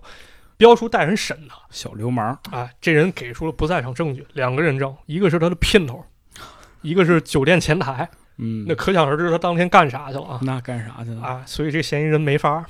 [0.57, 1.55] 彪叔带人审他。
[1.69, 6.03] 小流氓，啊，这人给出了不在场证据，两个人证，一个是他的姘头，
[6.81, 8.09] 一个是酒店前台。
[8.37, 10.39] 嗯，那可想而知他当天干啥去了啊。
[10.41, 11.21] 那干啥去了？
[11.21, 11.43] 啊！
[11.45, 12.65] 所以这嫌疑人没法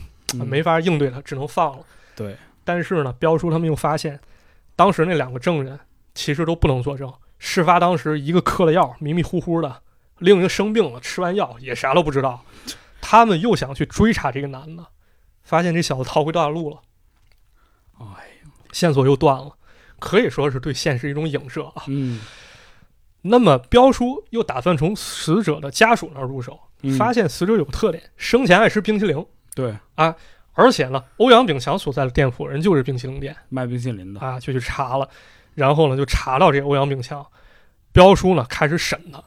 [0.45, 1.83] 没法应对他，只能放了。
[2.13, 2.35] 对，
[2.65, 4.19] 但是呢，彪叔他们又发现，
[4.75, 5.79] 当时那两个证人
[6.13, 7.13] 其实都不能作证。
[7.37, 9.69] 事发当时，一个嗑了药，迷迷糊糊的；
[10.17, 12.43] 另一个生病了，吃完药也啥都不知道。
[12.99, 14.87] 他们又想去追查这个男的，
[15.43, 16.81] 发现这小子逃回大陆了，
[17.99, 18.41] 哎，
[18.71, 19.51] 线索又断了，
[19.99, 21.83] 可以说是对现实一种影射啊。
[21.87, 22.19] 嗯
[23.27, 29.75] 那么彪叔又打算从死者的家属那儿入手，嗯发现死者有特点，生前爱吃冰淇淋，对
[30.55, 35.07] 而且呢，欧阳炳强所在的店铺人就是冰淇淋店卖冰淇淋的，啊，就去查了，
[35.53, 37.25] 然后呢就查到这个欧阳炳强，
[37.91, 39.21] 彪叔呢开始审他，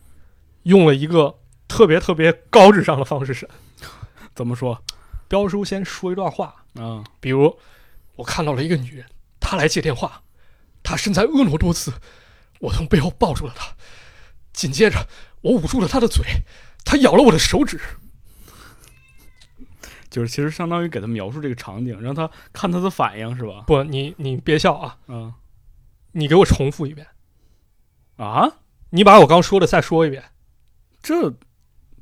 [0.63, 3.49] 用了一个特别特别高智商的方式审。
[4.35, 4.83] 怎么说
[5.29, 7.05] 彪叔先说一段话，啊？
[7.21, 7.59] 比如
[8.17, 9.05] 我看到了一个女人，
[9.39, 10.23] 她来接电话，
[10.83, 11.93] 她身材婀娜多姿，
[12.61, 13.67] 我从背后抱住了她，
[14.55, 15.07] 紧接着
[15.43, 16.25] 我捂住了她的嘴，
[16.87, 17.79] 她咬了我的手指。
[20.11, 23.65] 就是其实相当于给他描述这个场景，让他看他的反应是吧？
[23.67, 25.33] 不，你你别笑啊，嗯
[26.13, 27.07] 你给我重复一遍，
[28.17, 28.51] 啊，
[28.91, 30.25] 你把我刚说的再说一遍。
[31.03, 31.33] 这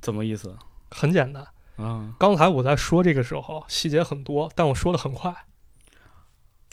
[0.01, 0.57] 怎么意思
[0.91, 1.47] 很简单，
[1.77, 2.15] 啊？
[2.19, 5.35] 刚才我在说这个时候细节很多，但我说的很快。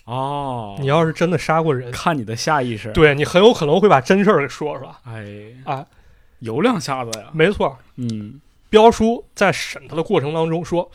[0.06, 4.92] 哦，你要是真的杀过人，看你的下意识，，对你很有可能会把真事儿给说出来。
[5.06, 5.86] 哎啊，
[6.40, 10.90] 有两下子呀，没错，嗯彪叔在审他的过程当中说：“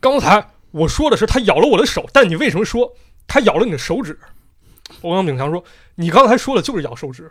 [0.00, 2.94] 刚才我说的是他咬了我的手，但你为什么说
[3.26, 4.18] 他咬了你的手指？”
[5.02, 5.62] 欧阳炳强说
[5.96, 7.30] ：“你刚才说的就是咬手指。”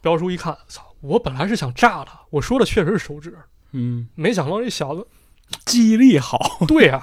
[0.00, 0.94] 彪叔一看，操！
[1.00, 3.36] 我本来是想炸他，我说的确实是手指，
[3.72, 5.06] 嗯，没想到这小子，
[5.66, 7.00] 记忆力好，对呀、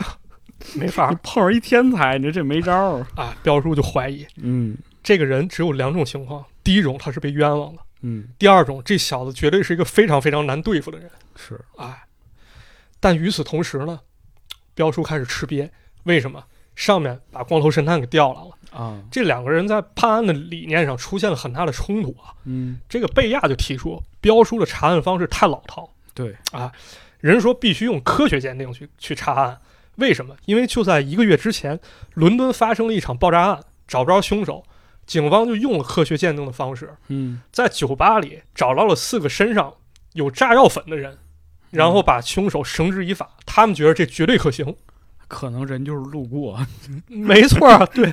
[0.74, 3.06] 没法 碰上一天才，你这这没招儿。
[3.16, 3.36] 啊！
[3.44, 11.10] 彪叔就怀疑嗯这个人只有两种情况：第一种他是被冤枉的；嗯，第二种这小子绝对是一个非常非常难对付的人。
[11.36, 12.04] 是，哎，
[13.00, 14.00] 但与此同时呢，
[14.78, 15.68] 彪叔开始吃瘪，
[16.04, 16.44] 为什么？
[16.76, 22.32] 上面把光头神探给调来了，啊，这两个人在判案的理念上出现了很大的冲突啊。
[22.46, 26.36] 嗯，这个贝亚就提出，彪叔的查案方式太老套，对。
[26.52, 26.72] 啊，
[27.20, 29.60] 人说必须用科学鉴定去去查案，
[29.96, 30.36] 为什么？
[30.46, 31.80] 因为就在一个月之前，
[32.14, 34.64] 伦敦发生了一场爆炸案，找不着凶手，
[35.08, 37.42] 警方就用了科学鉴定的方式，嗯。
[37.52, 39.74] 在酒吧里找到了四个身上
[40.14, 41.18] 有炸药粉的人，
[41.78, 43.30] 然后把凶手绳之以法。
[43.46, 44.76] 他们觉得这绝对可行。
[45.30, 46.58] 可能人就是路过，
[47.10, 48.10] 没错儿， 对，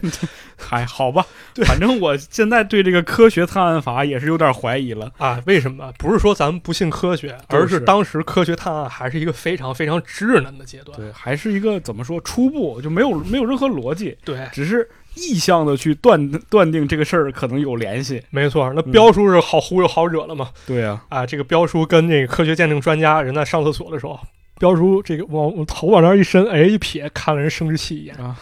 [0.59, 1.25] 还好吧？
[1.55, 5.09] 对反正我现在对这个科学探案法也是有点怀疑了。
[5.19, 5.93] 啊，为什么？
[5.97, 10.99] 不是说咱们不信科学，而是是当时科学探案还是一个非常非常稚嫩的阶段。
[10.99, 18.23] 对，还是一个怎么说初步，就没有没有任何逻辑，对，只是意向的去断断定这个事儿可能有联系。
[18.31, 18.73] 没错。
[18.75, 20.51] 那彪叔是好忽悠好惹了嘛？
[20.67, 24.19] 对啊，啊，这个彪叔跟那个科学鉴定专家人在上厕所的时候，
[24.59, 28.15] 彪叔这个往往头往那儿一伸，哎，一瞥，看了人生殖器一眼。
[28.17, 28.37] 啊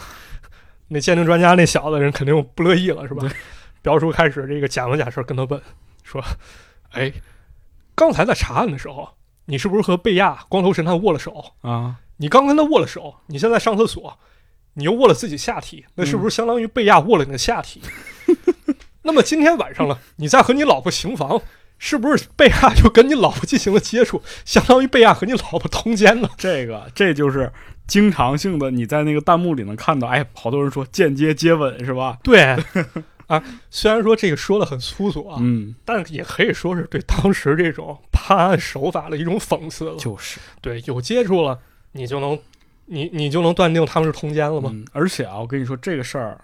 [0.89, 3.31] 那鉴定专家那小子人肯定不乐意了，是吧对？
[3.81, 5.59] 彪叔开始这个假模假式跟他问
[6.03, 6.23] 说
[6.93, 7.11] ：“哎，
[7.95, 9.09] 刚才在查案的时候，
[9.47, 11.43] 你是不是和贝亚光头神探握了手？
[11.63, 14.19] 啊，你刚跟他握了手，你现在上厕所，
[14.75, 17.83] 你又握了自己下体，那是不是相当于贝亚握了你的下体？
[19.03, 21.43] 那么今天晚上了，你在和你老婆行房，
[21.79, 26.31] 是不是贝亚就跟你老婆进行了接触，相当于贝亚和你老婆通奸呢？
[26.39, 27.53] 这个这就是
[27.87, 32.17] 经常性的，你在那个弹幕里能看到，哎，好多人说间接接吻是吧？
[32.25, 32.57] 对，
[33.27, 39.97] 啊，虽然说这个说的很粗俗啊，嗯，但也可以说是对当时这种判案手法的一种讽刺了。
[39.97, 41.59] 就是对，有接触了，
[41.91, 42.39] 你就能，
[42.87, 44.71] 你你就能断定他们是通奸了吗？
[44.73, 46.41] 嗯，而且啊，我跟你说这个事儿，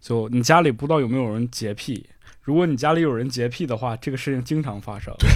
[0.00, 2.06] 就你家里不知道有没有人洁癖，
[2.42, 5.14] 如果你家里有人洁癖的话，这个事情经常发生。
[5.18, 5.28] 对，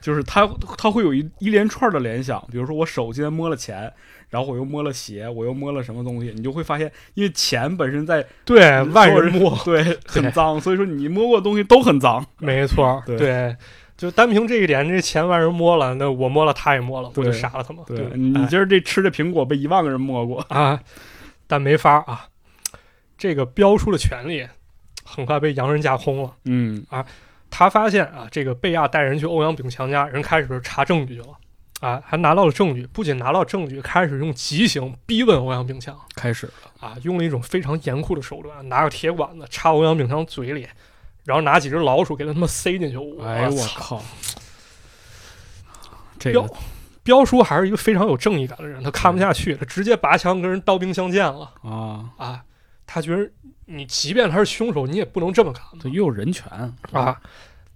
[0.00, 0.46] 就是他
[0.78, 3.92] 他会有一一连串的联想，比如说我手今天摸了钱，
[4.30, 12.24] 然后我又摸了鞋，我又摸了什么东西，你就会发现，因为钱本身在对，万所有人摸，对很脏，所以说你摸过的东西都很脏。
[12.38, 13.56] 没错，对
[13.96, 17.82] 就单凭这一点，这钱万人摸了，那我摸了，他也摸了，我就杀了他嘛。
[17.86, 18.46] 对对，你哎。
[18.46, 20.80] 今儿这吃的苹果被一万个人摸过，啊，
[21.46, 22.28] 但没法儿啊，
[23.16, 24.46] 这个标出的权利
[25.04, 26.32] 很快被洋人架空了。
[26.44, 26.84] 嗯。
[26.90, 27.04] 啊
[27.48, 31.28] 他发现啊，这个贝亚带人去欧阳炳强家，人开始查证据去了，
[31.80, 40.66] 啊，还拿到了证据，不仅拿到证据，开始用极刑逼问欧阳炳强，开始了，啊，用了一种非常严酷的手段，拿个铁管子插欧阳炳强嘴里，
[41.26, 42.96] 然后拿几只老鼠给他他妈塞进去。
[43.22, 43.80] 哎我操！
[43.80, 44.02] 靠，
[46.18, 46.54] 这彪个
[47.02, 52.44] 彪叔还是一个非常有正义感的人，他看不下去，他直接拔枪跟人刀兵相见了啊，啊！
[52.86, 53.30] 他觉得
[53.66, 56.48] 你即便他是凶手，你也不能这么干这又有人权
[56.92, 57.20] 啊！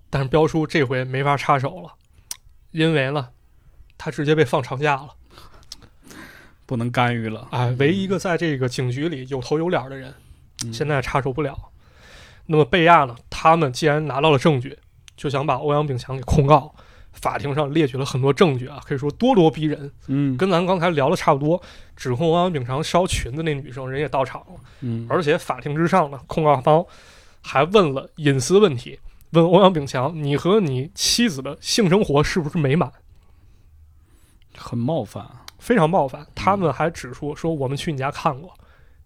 [0.08, 1.92] 但是彪叔这回没法插手了，
[2.70, 3.28] 因为呢，
[3.98, 5.08] 他直接被放长假了。
[6.66, 7.48] 不能干预了。
[7.50, 10.14] 哎，唯一一个在这个警局里有头有脸的人，
[10.64, 11.56] 嗯现在插手不了。
[12.52, 13.14] 那么贝亚呢？
[13.30, 14.76] 他们既然拿到了证据，
[15.16, 16.74] 就想把欧阳炳强给控告。
[17.12, 21.62] 法庭上列举了很多证据啊，可以说咄咄逼人，嗯跟咱刚才聊的差不多。
[21.94, 24.60] 指控欧阳炳强烧裙子那女生，人也到场了。
[24.80, 26.84] 嗯，而且法庭之上呢，控告方
[27.40, 28.98] 还问了隐私问题，
[29.30, 32.90] 问欧阳炳强：“你和你妻子的性生活是不是美满
[34.56, 35.24] 很冒犯。？”
[35.60, 36.26] 非常冒犯。
[36.34, 38.52] 他们还指出说：“我们去你家看过，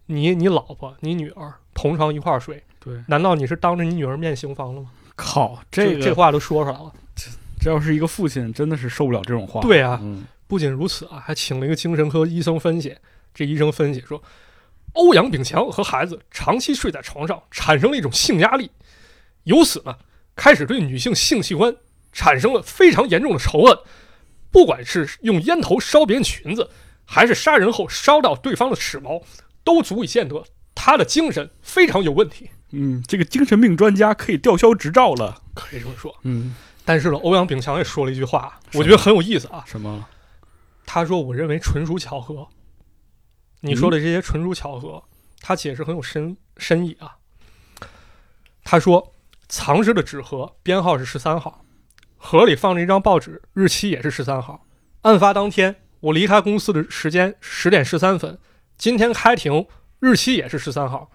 [0.07, 6.93] 你、你老婆、你女儿同床一块儿睡，对，难道你是当着你女儿面行房了吗？”靠，这个这话都说出来了。
[7.61, 9.61] 这要是一个父亲，真的是受不了这种话。
[9.63, 12.95] 对啊，嗯，不仅如此啊，还请了一个精神科医生分析。
[13.33, 14.23] 这医生分析说，
[14.93, 18.71] 欧阳炳强和孩子长期睡在床上，产生了一种性压力，
[19.45, 19.97] 由此呢，
[20.37, 21.75] 开始对女性性器官
[22.13, 23.79] 产生了非常严重的仇恨。
[24.51, 26.69] 不管是用烟头烧别人裙子，
[27.05, 29.23] 还是杀人后烧到对方的齿毛，
[29.63, 32.51] 都足以见得他的精神非常有问题。
[32.75, 35.43] 嗯，这个精神病专家可以吊销执照了。
[35.55, 36.15] 可以这么说。
[36.23, 36.55] 嗯，
[36.85, 39.63] 但是呢，欧阳炳强也说了一句话，我觉得很有意思啊。
[39.67, 40.07] 什么？
[40.87, 42.49] 他说：“我认为纯属巧合。”
[43.61, 45.03] 你说的这些纯属巧合，
[45.41, 47.17] 他解释很有深深意啊。
[48.63, 49.15] 他说，
[49.49, 51.65] 藏尸的纸盒编号是十三号，
[52.17, 54.67] 盒里放着一张报纸，日期也是十三号。
[55.03, 58.39] 案发当天，我离开公司的时间十点十三分，
[58.77, 59.67] 今天开庭，
[60.01, 61.11] 日期也是十三号，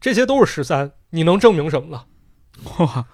[0.00, 2.04] 这些都是十三，你能证明什么呢？
[2.78, 3.06] 哇，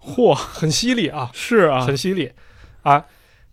[0.00, 2.32] 嚯，很犀利啊，是啊，很犀利
[2.82, 3.06] 啊！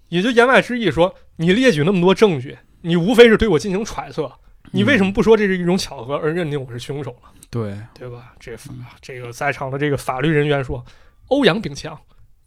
[0.09, 4.32] 也就言外之意说，你列举那么多证据，你无非是对我进行揣测，
[4.72, 7.30] 你为什么不说这是一种巧合而认定我是凶手呢？
[7.49, 8.34] 对，对吧？
[8.39, 10.86] 这法这个在场的这个法律人员说，
[11.28, 11.97] 欧阳炳强，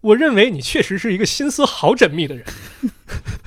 [0.00, 2.44] 我认为你确实是一个心思好缜密的人，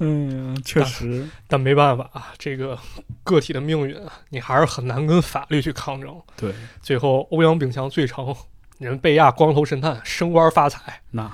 [0.00, 2.78] 嗯，确实，但没办法啊，这个
[3.22, 6.20] 个体的命运啊，你还是很难跟法律去抗争。
[6.36, 8.34] 对，最后，欧阳炳强罪成，
[8.78, 11.00] 人被压光头神探，升官发财。
[11.12, 11.30] 那，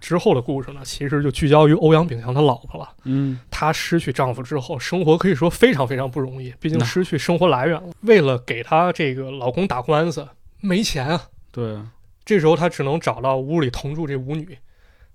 [0.00, 2.88] 之后的故事呢，其实就聚焦于欧阳炳强他老婆了。
[3.04, 7.94] 嗯，她失去丈夫之后，生活可以说非常非常不容易，毕竟失去生活来源了。
[8.00, 10.26] 为了给她这个老公打官司，
[10.60, 11.28] 没钱啊。
[11.52, 11.78] 对，
[12.24, 14.58] 这时候她只能找到屋里同住这舞女。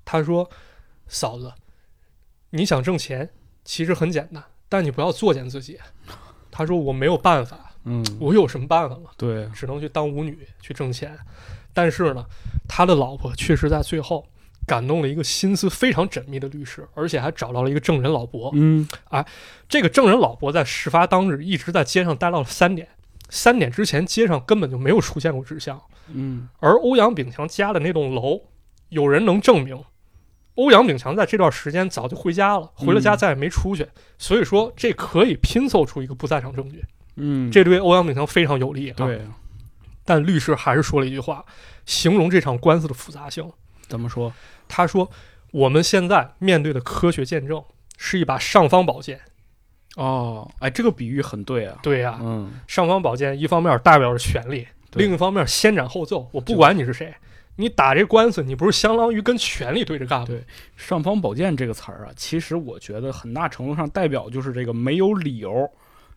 [0.05, 0.49] 她说
[1.09, 1.51] ：“嫂子，
[2.51, 3.29] 你想挣钱，
[3.63, 5.79] 其实很简单，但你不要作践自己。”
[6.51, 9.03] 他说：“我没有办法，嗯，我有什么办法呢？
[9.15, 11.17] 对，只能去当舞女去挣钱。”
[11.73, 12.25] 但是呢，
[12.67, 14.25] 他的老婆确实在最后
[14.65, 18.49] 感动了一个心思非常缜密的律师，而且还找到了一个证人老伯。
[18.55, 18.87] 嗯，
[19.69, 22.87] 这个证人老伯在事发当日一直在街上待到了三点，
[23.29, 25.79] 三点之前街上根本就没有出现过纸箱。
[26.07, 28.41] 嗯，而欧阳炳强家的那栋楼，
[28.89, 29.79] 有人能证明，
[30.57, 33.87] 欧阳炳强在这段时间早就回家了，回了家再也没出去。
[34.17, 36.83] 所以说，这可以拼凑出一个不在场证据，
[37.15, 39.21] 嗯，这对欧阳炳强非常有利啊。，对，
[40.03, 41.45] 但律师还是说了一句话，
[41.85, 43.49] 形容这场官司的复杂性。
[43.87, 44.33] 怎么说？
[44.67, 45.09] 他说
[45.51, 47.63] ：“我们现在面对的科学见证
[47.97, 49.21] 是一把尚方宝剑。
[49.95, 51.79] 哦，哎，这个比喻很对啊。
[51.81, 56.27] 对呀、嗯，尚方宝剑一方面代表着权力，另一方面先斩后奏。
[56.33, 57.13] 我不管你是谁，
[57.57, 60.25] 你打这官司，你不是相当于跟权力对着干吗？
[60.25, 60.43] 对
[60.75, 65.69] 尚方宝剑这个词儿啊，其实我觉得很大程度上代表就是这个没有理由，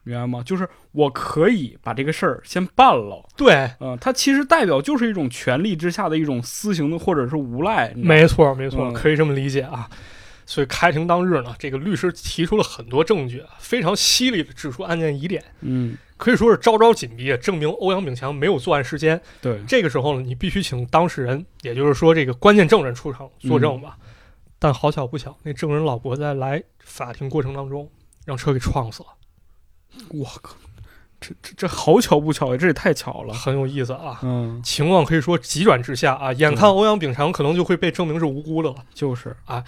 [0.05, 0.43] 明白吗？
[0.45, 9.89] 就是我可以把这个事儿先办了，对，嗯、它其实代表就是一种权力之下的一种私刑的或者是无赖，没错，没错，嗯可以这么理解啊。
[10.47, 19.19] 所以开庭当日呢，这个律师提出了很多证据，非常犀利的指出案件疑点，嗯，可以说是招招紧逼，证明欧阳炳强没有作案时间。
[19.41, 23.97] 对，这个时候呢，你必须请当事人，也就是说这个关键证人出场作证吧。
[24.59, 27.91] 但好巧不巧，那证人老伯在来法庭过程当中
[28.27, 29.09] 让车给撞死了，
[30.11, 30.55] 我靠，
[31.19, 33.33] 这这这好巧不巧呀，这也太巧了。
[33.33, 34.21] 很有意思啊。
[34.23, 36.35] 嗯，情况可以说急转直下啊！
[36.35, 39.65] 眼看欧阳炳强可能就会被证明是无辜的了，就是啊，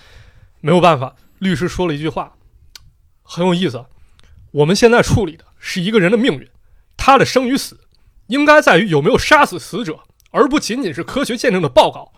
[0.61, 2.35] 没有办法，律师说了一句话，
[3.23, 3.87] 很有意思。
[4.53, 6.49] 我们现在处理的是一个人的命运，
[6.97, 7.81] 他的生与死
[8.29, 9.99] 应该在于有没有杀死死者，
[10.31, 12.13] 而不仅仅是科学鉴证的报告。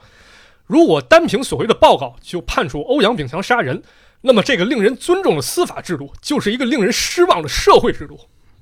[0.67, 3.83] 如果单凭所谓的报告就判处欧阳炳强杀人，
[4.21, 8.19] 那么这个令人尊重的司法制度就是一个令人失望的社会制度。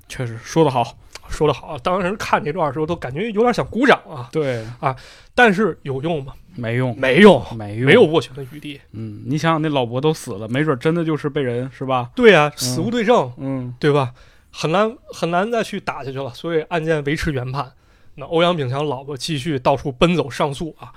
[0.09, 0.99] 确实说得好。
[1.29, 4.29] 说得好，当时看这段的时候都感觉有点想鼓掌啊。
[4.31, 4.95] 对啊，
[5.35, 6.35] 但是有用吗？
[6.57, 8.03] 没用，没用，没用，没有。
[8.07, 8.81] 斡旋的余地。
[8.93, 12.11] 嗯，你想想，那老伯都死了，没准真的就是被人是吧？
[12.15, 14.13] 对啊，死无对证，嗯，对吧？
[14.51, 17.73] 很难很难再去打下去了，所以案件维持原判。
[18.17, 20.93] 那欧阳炳强老婆继续到处奔走上诉啊，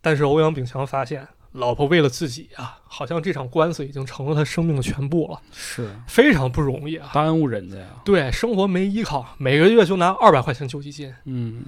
[0.00, 7.10] 但是欧阳炳强发现，老婆为了自己啊，好像这场官司已经成了他生命的全部了，是非常不容易啊。
[7.12, 7.86] 耽误人家呀。
[8.04, 11.12] 对，生活没依靠，每个月就拿二百块钱救济金。
[11.24, 11.64] 嗯，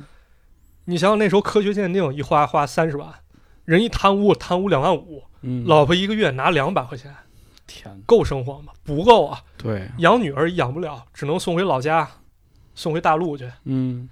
[0.84, 3.12] 你想想那时候科学鉴定一花花三十万，
[3.64, 7.14] 人一贪污贪污两万五，嗯，老婆一个月拿两百块钱，
[7.66, 8.72] 天，够生活吗？
[8.82, 12.10] 不够啊，对，养女儿养不了，只能送回老家，
[12.74, 13.50] 送回大陆去。
[13.64, 14.08] 嗯，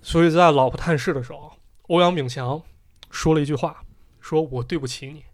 [0.00, 1.52] 所以在老婆探视的时候，
[1.88, 2.62] 欧阳炳强
[3.10, 3.82] 说了一句话
[4.20, 5.24] ：“说我对不起你，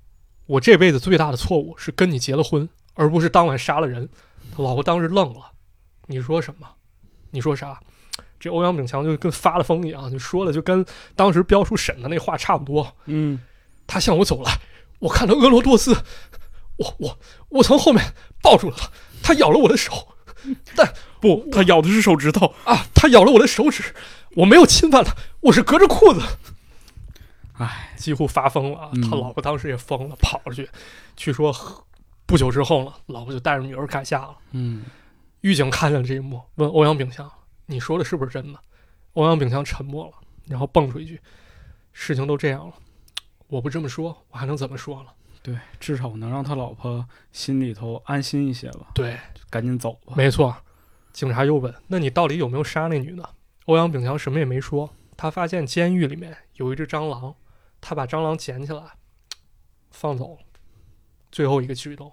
[0.47, 4.09] 我这辈子最大的错误是跟你结了婚，而不是当晚杀了人。”
[4.57, 5.53] 他老婆当时愣了
[6.09, 6.66] ：“你说什么？
[7.30, 7.78] 你说啥？”
[8.41, 10.84] 这欧阳炳强就跟发了疯一样，就说了，就跟
[11.14, 12.97] 当时标书审的那话差不多。
[13.05, 13.38] 嗯，
[13.86, 14.59] 他向我走来，
[14.99, 15.95] 我看到俄罗多斯，
[16.76, 17.18] 我我
[17.51, 18.88] 我从后面抱住了他，
[19.22, 19.93] 他咬了我的手，
[20.74, 22.55] 但 不，他咬的是手指头。
[22.64, 23.95] 啊，他咬了我的手指，
[24.36, 26.22] 我没有侵犯他，我是隔着裤子。
[27.59, 30.66] 唉，几乎发疯了他老婆当时也疯了，跑出去，
[31.14, 31.55] 据说
[32.24, 34.34] 不久之后呢，老婆就带着女儿赶下了。
[34.53, 34.84] 嗯，
[35.43, 37.30] 狱警看见了这一幕，问欧阳炳强
[37.71, 38.61] ：“你说的是不是真的？”
[39.14, 40.12] 欧阳炳强沉默了，
[40.47, 41.21] 然后蹦出一句
[41.93, 42.75] ：“事情都这样了，
[43.47, 49.18] 我不这么说，我还能怎么说了对，至少能让他老婆心里头安心一些吧。？”对，
[49.49, 50.14] 赶紧走吧。
[50.16, 50.55] 没错。
[51.12, 53.29] 警察又问：“那你到底有没有杀那女的？”
[53.66, 54.89] 欧阳炳强什么也没说。
[55.16, 57.35] 他发现监狱里面有一只蟑螂，
[57.81, 58.83] 他把蟑螂捡起来
[59.91, 60.39] 放走了。
[61.33, 62.12] 最后一个举动，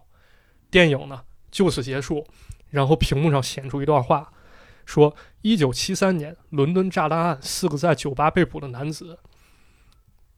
[0.72, 2.26] 电影呢就此结束。
[2.70, 4.34] 然后屏幕上显出一段话，
[4.88, 5.14] 说
[5.44, 9.20] ：“一九七三年伦敦炸弹案，四个在酒吧被捕的男子，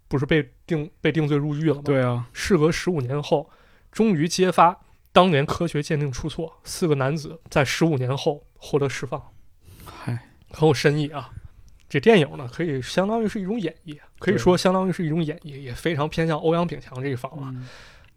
[0.08, 1.82] 不是被定被定罪入狱了吗？
[1.86, 3.50] 对啊，事隔十五年后，
[3.92, 4.78] 终于揭发
[5.12, 9.24] 当年科学鉴定出错，四个男子在十五年后获得释放，
[9.86, 11.30] 嗨，很有深意啊。
[11.88, 17.52] 这电影呢，可以相当于是一种演绎，可以说相当于是一种演绎，也非常偏向欧阳炳强这一方了。
[17.54, 17.68] 嗯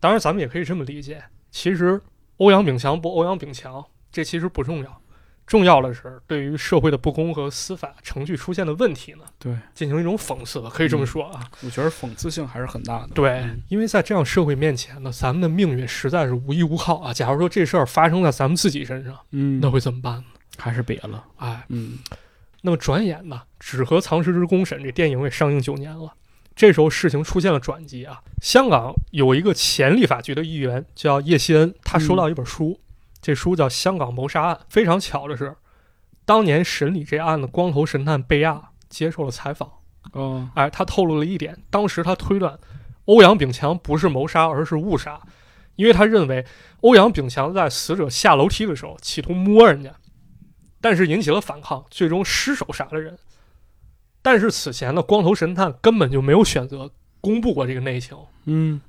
[0.00, 1.22] 当然，咱们也可以这么理解，
[1.52, 2.02] 其实
[2.38, 5.01] 欧阳炳强不欧阳炳强，这其实不重要，
[5.52, 11.46] 重要的是对于社会的不公和司法程序出现的问题呢，对，进行一种讽刺吧，可以这么说啊。
[11.62, 13.08] 我觉得讽刺性还是很大的。
[13.08, 17.12] 对嗯，因为在这样社会面前呢，咱们的命运实在是无依无靠啊。
[17.12, 20.24] 假如说这事儿发生在咱们自己身上，嗯，那会怎么办呢？
[20.56, 21.22] 还是别了。
[21.36, 21.98] 哎，嗯，
[22.62, 26.14] 那么转眼呢，《纸和藏尸之公审》这电影也上映九年了。
[26.56, 28.22] 这时候事情出现了转机啊！
[28.40, 32.80] 香港有一个前立法局的议员叫叶希恩，他收到一本书，
[33.22, 34.54] 这书叫《香港谋杀案》。
[34.68, 35.56] 非常巧的是，
[36.26, 39.70] 当年审理这案的光头神探贝亚接受了采访。
[40.12, 42.58] 哦，哎，他透露了一点，当时他推断
[43.04, 45.20] 欧阳炳强不是谋杀，而是误杀，
[45.76, 46.44] 因为他认为
[46.80, 49.94] 欧阳炳强在死者下楼梯的时候企图摸人家，
[50.80, 53.16] 但是引起了反抗，最终失手杀了人。
[54.20, 58.80] 但是此前的，光头神探根本就没有选择公布过这个内情，嗯，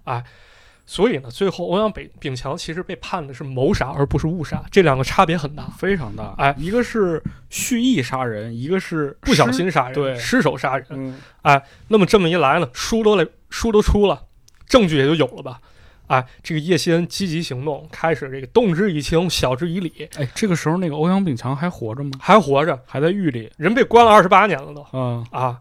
[0.85, 5.63] 所以呢，最后欧阳北炳强其实被判的是谋杀，而不是误杀，这两个差别很大。
[5.77, 6.35] 非常大。
[6.37, 9.49] 哎一个是蓄意杀人，一个是不小。
[9.53, 14.23] 心杀人，对失手杀人，嗯，那么这么一来呢，书都来，书都出了，
[14.65, 15.59] 证据也就有了吧？
[16.07, 22.11] 哎，这个叶锡恩积极行动，开始这个动之以情，晓之以理，哎，这个时候那个欧阳炳强还活着吗？
[22.19, 25.23] 还活着，还在狱里人被关了二十八年了都嗯？
[25.29, 25.59] 啊。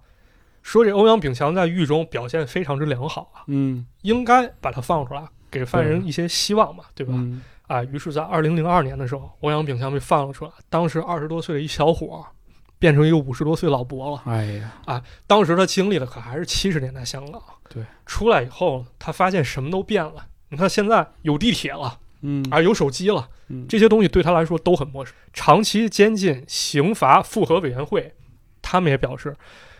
[0.62, 7.12] 说这欧阳炳强在狱中表现非常之良好啊，嗯，应该把他放出来，给犯人一些希望嘛，对吧？
[7.16, 10.50] 嗯，啊，于是，在二零零二年的时候，欧阳炳强被放了出来。
[10.70, 12.30] 当时二十多岁的一小伙儿，
[12.78, 14.22] 变成一个五十多岁老伯了。
[14.26, 17.42] 哎呀啊，当时他经历的可还是七十年代香港。
[17.68, 20.26] 对，出来以后，他发现什么都变了。
[20.50, 25.14] 你看现在有地铁了，嗯，啊，有手机了，嗯这些东西对他来说都很陌生。
[25.32, 28.14] 长期监禁刑罚复核委员会，
[28.60, 29.34] 他们也表示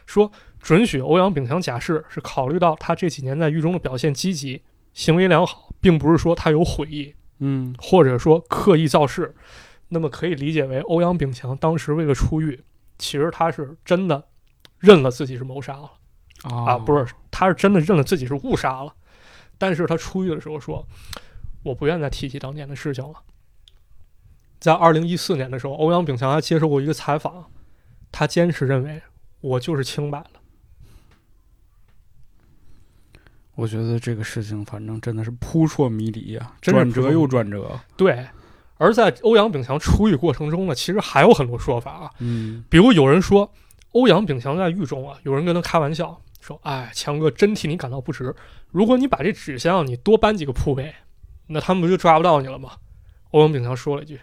[0.07, 0.33] 说，
[0.63, 4.63] 准许欧阳炳强假释是考虑到他这几年在狱中的表现积极，
[4.95, 7.15] 行为良好，并不是说他有悔意。
[7.41, 9.35] 嗯，或者说刻意造势，
[9.89, 12.63] 那么可以理解为欧阳炳强当时为了出狱，
[12.99, 14.25] 其实他是真的
[14.79, 15.91] 认了自己是谋杀了
[16.43, 18.95] 啊，不是，是，他是真的认了自己是误杀了。
[19.59, 20.87] 但是他出狱的时候说，
[21.65, 23.15] 我不愿再提起当年的事情了。
[24.61, 27.51] 在二零一四年的时候，欧阳炳强还接受过一个采访，
[28.13, 29.03] 他坚持认为
[29.41, 30.42] 我就是清白的。
[33.63, 37.79] 我觉得这个事情反正真的是扑朔迷离呀，真是转折又转折。
[37.97, 38.27] 对，
[38.77, 42.11] 而在欧阳炳强出狱过程中呢，其实还有很多说法啊。
[42.19, 43.49] 嗯，比如有人说，
[43.93, 48.35] 欧阳炳强在狱中啊，有人跟他开玩笑说：“哎，强哥真替你感到不值。
[48.73, 50.93] 如果你把这纸箱你多搬几个铺位，
[51.47, 52.73] 那他们不就抓不到你了吗？”
[53.31, 54.19] 欧阳炳强说了一句：“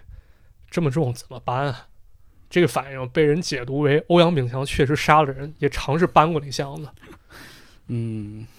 [0.70, 1.88] 这么重怎么搬啊？”
[2.52, 6.90] 这个反应被人解读为欧阳炳强确实杀了人，也尝试搬过那箱子。
[7.88, 8.46] 嗯，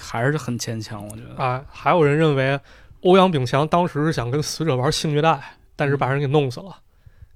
[0.00, 1.42] 还是很牵强，我觉得。
[1.42, 2.58] 啊，还有人认为
[3.02, 6.76] 欧阳炳强当时是想跟死者玩性虐待，但是把人给弄死了，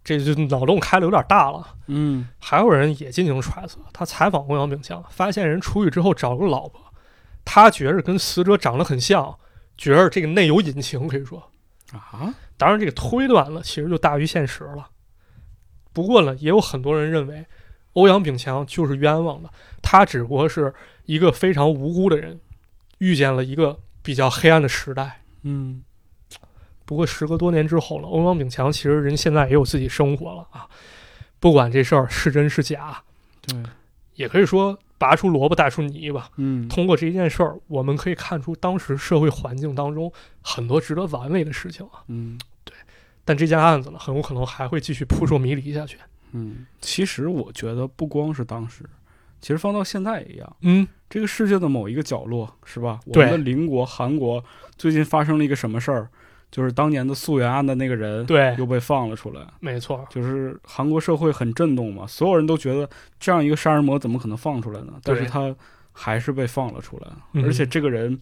[0.05, 1.75] 这就脑洞开的有点大了。
[1.89, 6.81] 嗯还有人也进行揣测，他采访欧阳炳强，发现人出狱之后找了个老婆，
[7.45, 9.37] 他觉着跟死者长得很像，
[9.77, 11.51] 觉着这个内有隐情，可以说，
[11.93, 14.89] 啊，当然这个推断了，其实就大于现实了。
[15.93, 17.47] 不过呢，也有很多人认为，
[17.95, 19.49] 欧阳炳强就是冤枉的，
[19.83, 20.73] 他只不过是
[21.07, 22.39] 一个非常无辜的人，
[22.99, 25.23] 遇见了一个比较黑暗的时代。
[25.43, 25.83] 嗯
[26.85, 30.69] 不过时隔多年之后了，欧阳炳强其实人现在也有自己生活了啊。
[31.41, 33.03] 不管这事儿是真是假，
[33.43, 33.61] 对，
[34.15, 36.31] 也可以说拔出萝卜带出泥吧。
[36.37, 42.05] 嗯通过这一件事儿，我们可以看出当时社会环境当中很多值得玩味的事情啊。
[42.07, 42.73] 嗯对
[43.25, 45.99] 但这件案子呢，很有可能还会继续扑朔迷离下去。
[46.31, 48.85] 嗯，其实我觉得不光是当时，
[49.41, 50.57] 其实放到现在也一样。
[50.61, 53.01] 嗯，这个世界的某一个角落，是吧？
[53.07, 54.45] 我们的邻国韩国
[54.77, 56.09] 最近发生了一个什么事儿？
[56.49, 59.45] 就是当年的溯源案的那个人，对又被放了出来。
[59.61, 62.89] 没错，就是韩国社会很震动嘛，所有人都觉得
[63.19, 64.95] 这样一个杀人魔怎么可能放出来呢？
[65.03, 65.55] 但是他
[65.93, 68.19] 还是被放了出来，嗯而且这个人，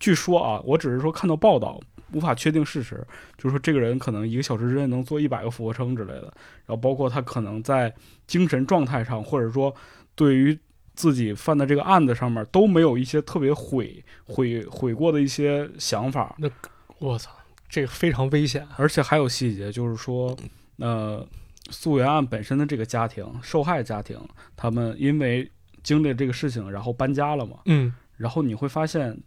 [0.00, 1.80] 据说啊，我只是说看到报道，
[2.12, 3.06] 无法确定事实，
[3.38, 6.32] 就是说这个人可能一个小时之内能做一百个俯卧撑之类的，
[6.66, 7.94] 然后包括他可能在
[8.26, 9.74] 精神状态上，或者说
[10.16, 10.58] 对于
[10.94, 16.50] 自己犯的这个案子上面都没有一些特别悔悔悔过的一些想法，那
[16.98, 17.30] 我操，
[17.68, 18.74] 这个非常危险啊。
[18.76, 20.36] 而且还有细节，就是说，
[20.76, 21.26] 呃，
[21.70, 24.18] 溯源案本身的这个家庭，受害家庭，
[24.56, 25.50] 他们因为
[25.82, 29.18] 经历这个事情，然后搬家了嘛，嗯，然后你会发现，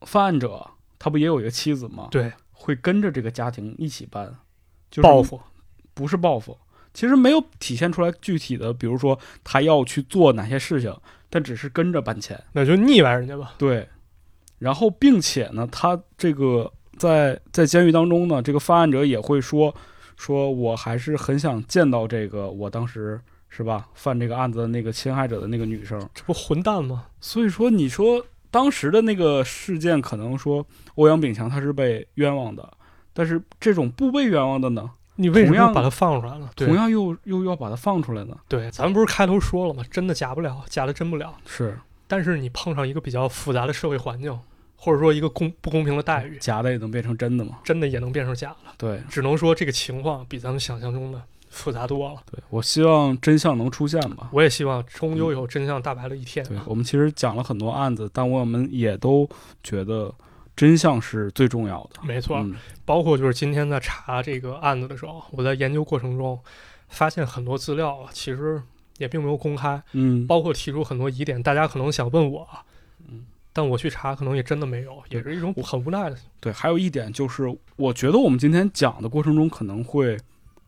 [0.00, 2.08] 犯案者他不也有一个妻子吗？
[2.10, 4.26] 对，会跟着这个家庭一起搬，
[4.90, 5.40] 就是报复，
[5.94, 6.58] 不是报复，
[6.94, 10.94] 其实没有体现出来具体的，比如说他要去做哪些事情，
[11.30, 12.38] 但只是跟着搬迁。
[12.52, 13.54] 那就腻歪人家吧。
[13.58, 13.88] 对，
[14.58, 19.74] 然后并且呢，他这个在在监狱当中呢，这个犯案者也会说，
[20.16, 25.98] 说我还是很想见到这个我当时是吧犯这个案子的那个侵害者的那个女生。
[26.14, 27.06] 这不混蛋吗？
[27.20, 30.66] 所以说，你说当时的那个事件，可能说
[30.96, 32.70] 欧阳炳强他是被冤枉的，
[33.12, 36.50] 但是这种不被冤枉的呢，你为什么要把它放出来了？
[36.56, 38.36] 同样又又要把它放出来呢？
[38.48, 39.84] 对，咱们不是开头说了吗？
[39.90, 41.34] 真的假不了，假的真不了。
[41.46, 44.38] 是但是你碰上一个比较复杂的社会环境，
[44.76, 47.58] 或者说一个公不公平的待遇，假的也能变成真的吗？
[47.62, 48.72] 真的也能变成假的。
[48.76, 52.16] 对只能说这个情况比咱们想象中的复杂多了。
[52.30, 54.28] 对，我希望真相能出现吧。
[54.32, 56.48] 我也希望终究有真相大白的一天啊。
[56.48, 59.28] 对我们其实讲了很多案子，但我们也都
[59.62, 60.12] 觉得
[60.54, 62.00] 真相是最重要的。
[62.02, 66.38] 没错，嗯包括就是今天在查这个案子的时候，我在研究过程中
[66.88, 68.62] 发现很多资料啊，其实
[68.98, 72.46] 也并没有公开，嗯，包括提出很多疑点，大家可能想问我，
[73.08, 76.16] 嗯，但我去查可能也真的没有，也是一种很无奈的。
[76.40, 77.44] 对，还有一点就是，
[77.76, 80.18] 我觉得我们今天讲的过程中可能会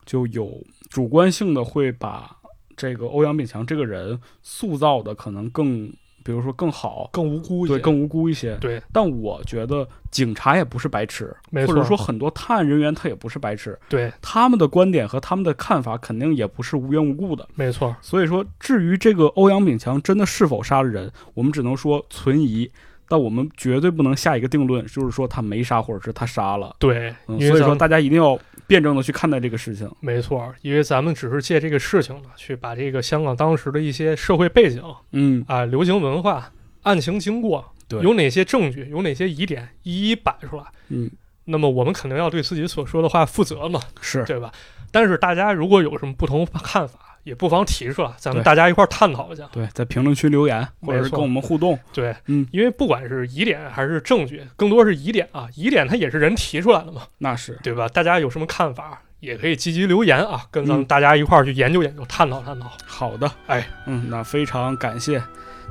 [0.07, 2.37] 就有主观性的会把
[2.77, 5.93] 这个欧阳炳强这个人塑造的可能更，
[6.25, 8.57] 比如说更好，更无辜一些，对，更无辜一些。
[8.57, 17.47] 对，但我觉得警察也不是白痴，没或者说很多探案人员他也不是白痴，对，他们的观点和他们的看法肯定也不是无缘无故的。
[17.55, 22.71] 没错，所以说，至于这个欧阳炳强真的是否杀了人，我们只能说存疑，
[23.07, 26.75] 但我们绝对不能下一个定论，就是说他没杀，或者是他杀了。
[26.79, 29.91] 对，嗯，所以说大家一定要辩证的去看待这个事情。
[30.01, 36.53] 没错，因为咱们只是借这个事情呢，去把这个香港当时的一些社会背景嗯，啊、流行文化、
[36.83, 40.65] 案情经过，对有哪些证据，有哪些疑点，一一摆出来。
[40.89, 41.11] 嗯，
[41.45, 44.53] 那么我们肯定要对自己所说的话负责嘛，是对吧？
[44.91, 49.45] 但是大家如果有什么不同看法，也不妨提出来，咱们大家一块儿探讨一下。
[49.51, 51.79] 对，在评论区留言或者是跟我们互动。
[51.93, 57.89] 对，嗯，因为不管是疑点还是证据，更多是疑点啊，疑点它也是人提出来的嘛，那是对吧？
[57.89, 62.71] 大家有什么看法，也可以积极留言啊，跟咱们嗯大家一块儿去研究研究，探讨探讨。
[62.87, 63.31] 好的。
[63.47, 65.23] 哎，嗯，那非常感谢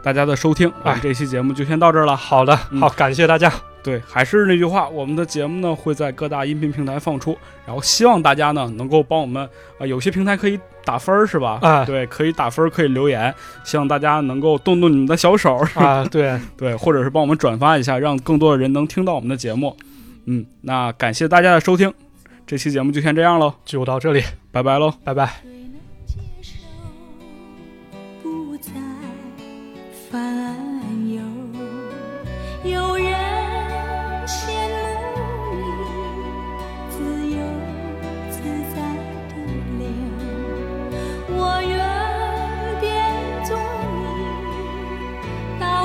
[0.02, 2.18] 大家的收听，我哎们这期节目就先到这儿了。
[2.18, 3.52] 好的，嗯好，感谢大家。
[3.84, 9.47] 对，还是那句话，我们的节目呢会在各大音频平台放出，然后希望大家呢能够帮我们，
[9.77, 11.60] 啊、有些平台可以打分儿是吧？
[11.61, 13.34] 啊对，可以打分儿，可以留言，
[13.64, 19.76] 希望大家能够动动你们的小手儿，啊， 对，对，或者是帮我们转发一下，让更多的人能听到我们的节目。
[20.26, 21.93] 嗯，那感谢大家的收听，
[22.47, 24.93] 这期节目就先这样喽，就到这里，拜拜喽。
[25.03, 25.62] 拜拜。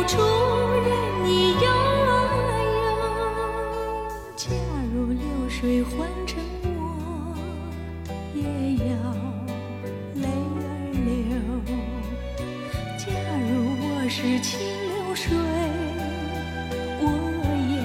[0.09, 0.89] 主人
[1.23, 2.11] 你游啊
[2.75, 2.89] 游。
[4.37, 4.49] 假
[4.95, 6.77] 如流水换成我。
[8.35, 8.43] 也
[8.87, 8.91] 要
[10.15, 10.67] 泪儿
[11.05, 11.07] 流。
[12.97, 13.05] 假
[13.51, 13.51] 如
[13.83, 14.59] 我是清
[14.89, 15.29] 流水，
[17.01, 17.05] 我
[17.69, 17.77] 也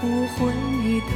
[0.00, 0.04] 不
[0.34, 0.36] 回
[1.00, 1.10] 头。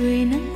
[0.00, 0.49] 谁能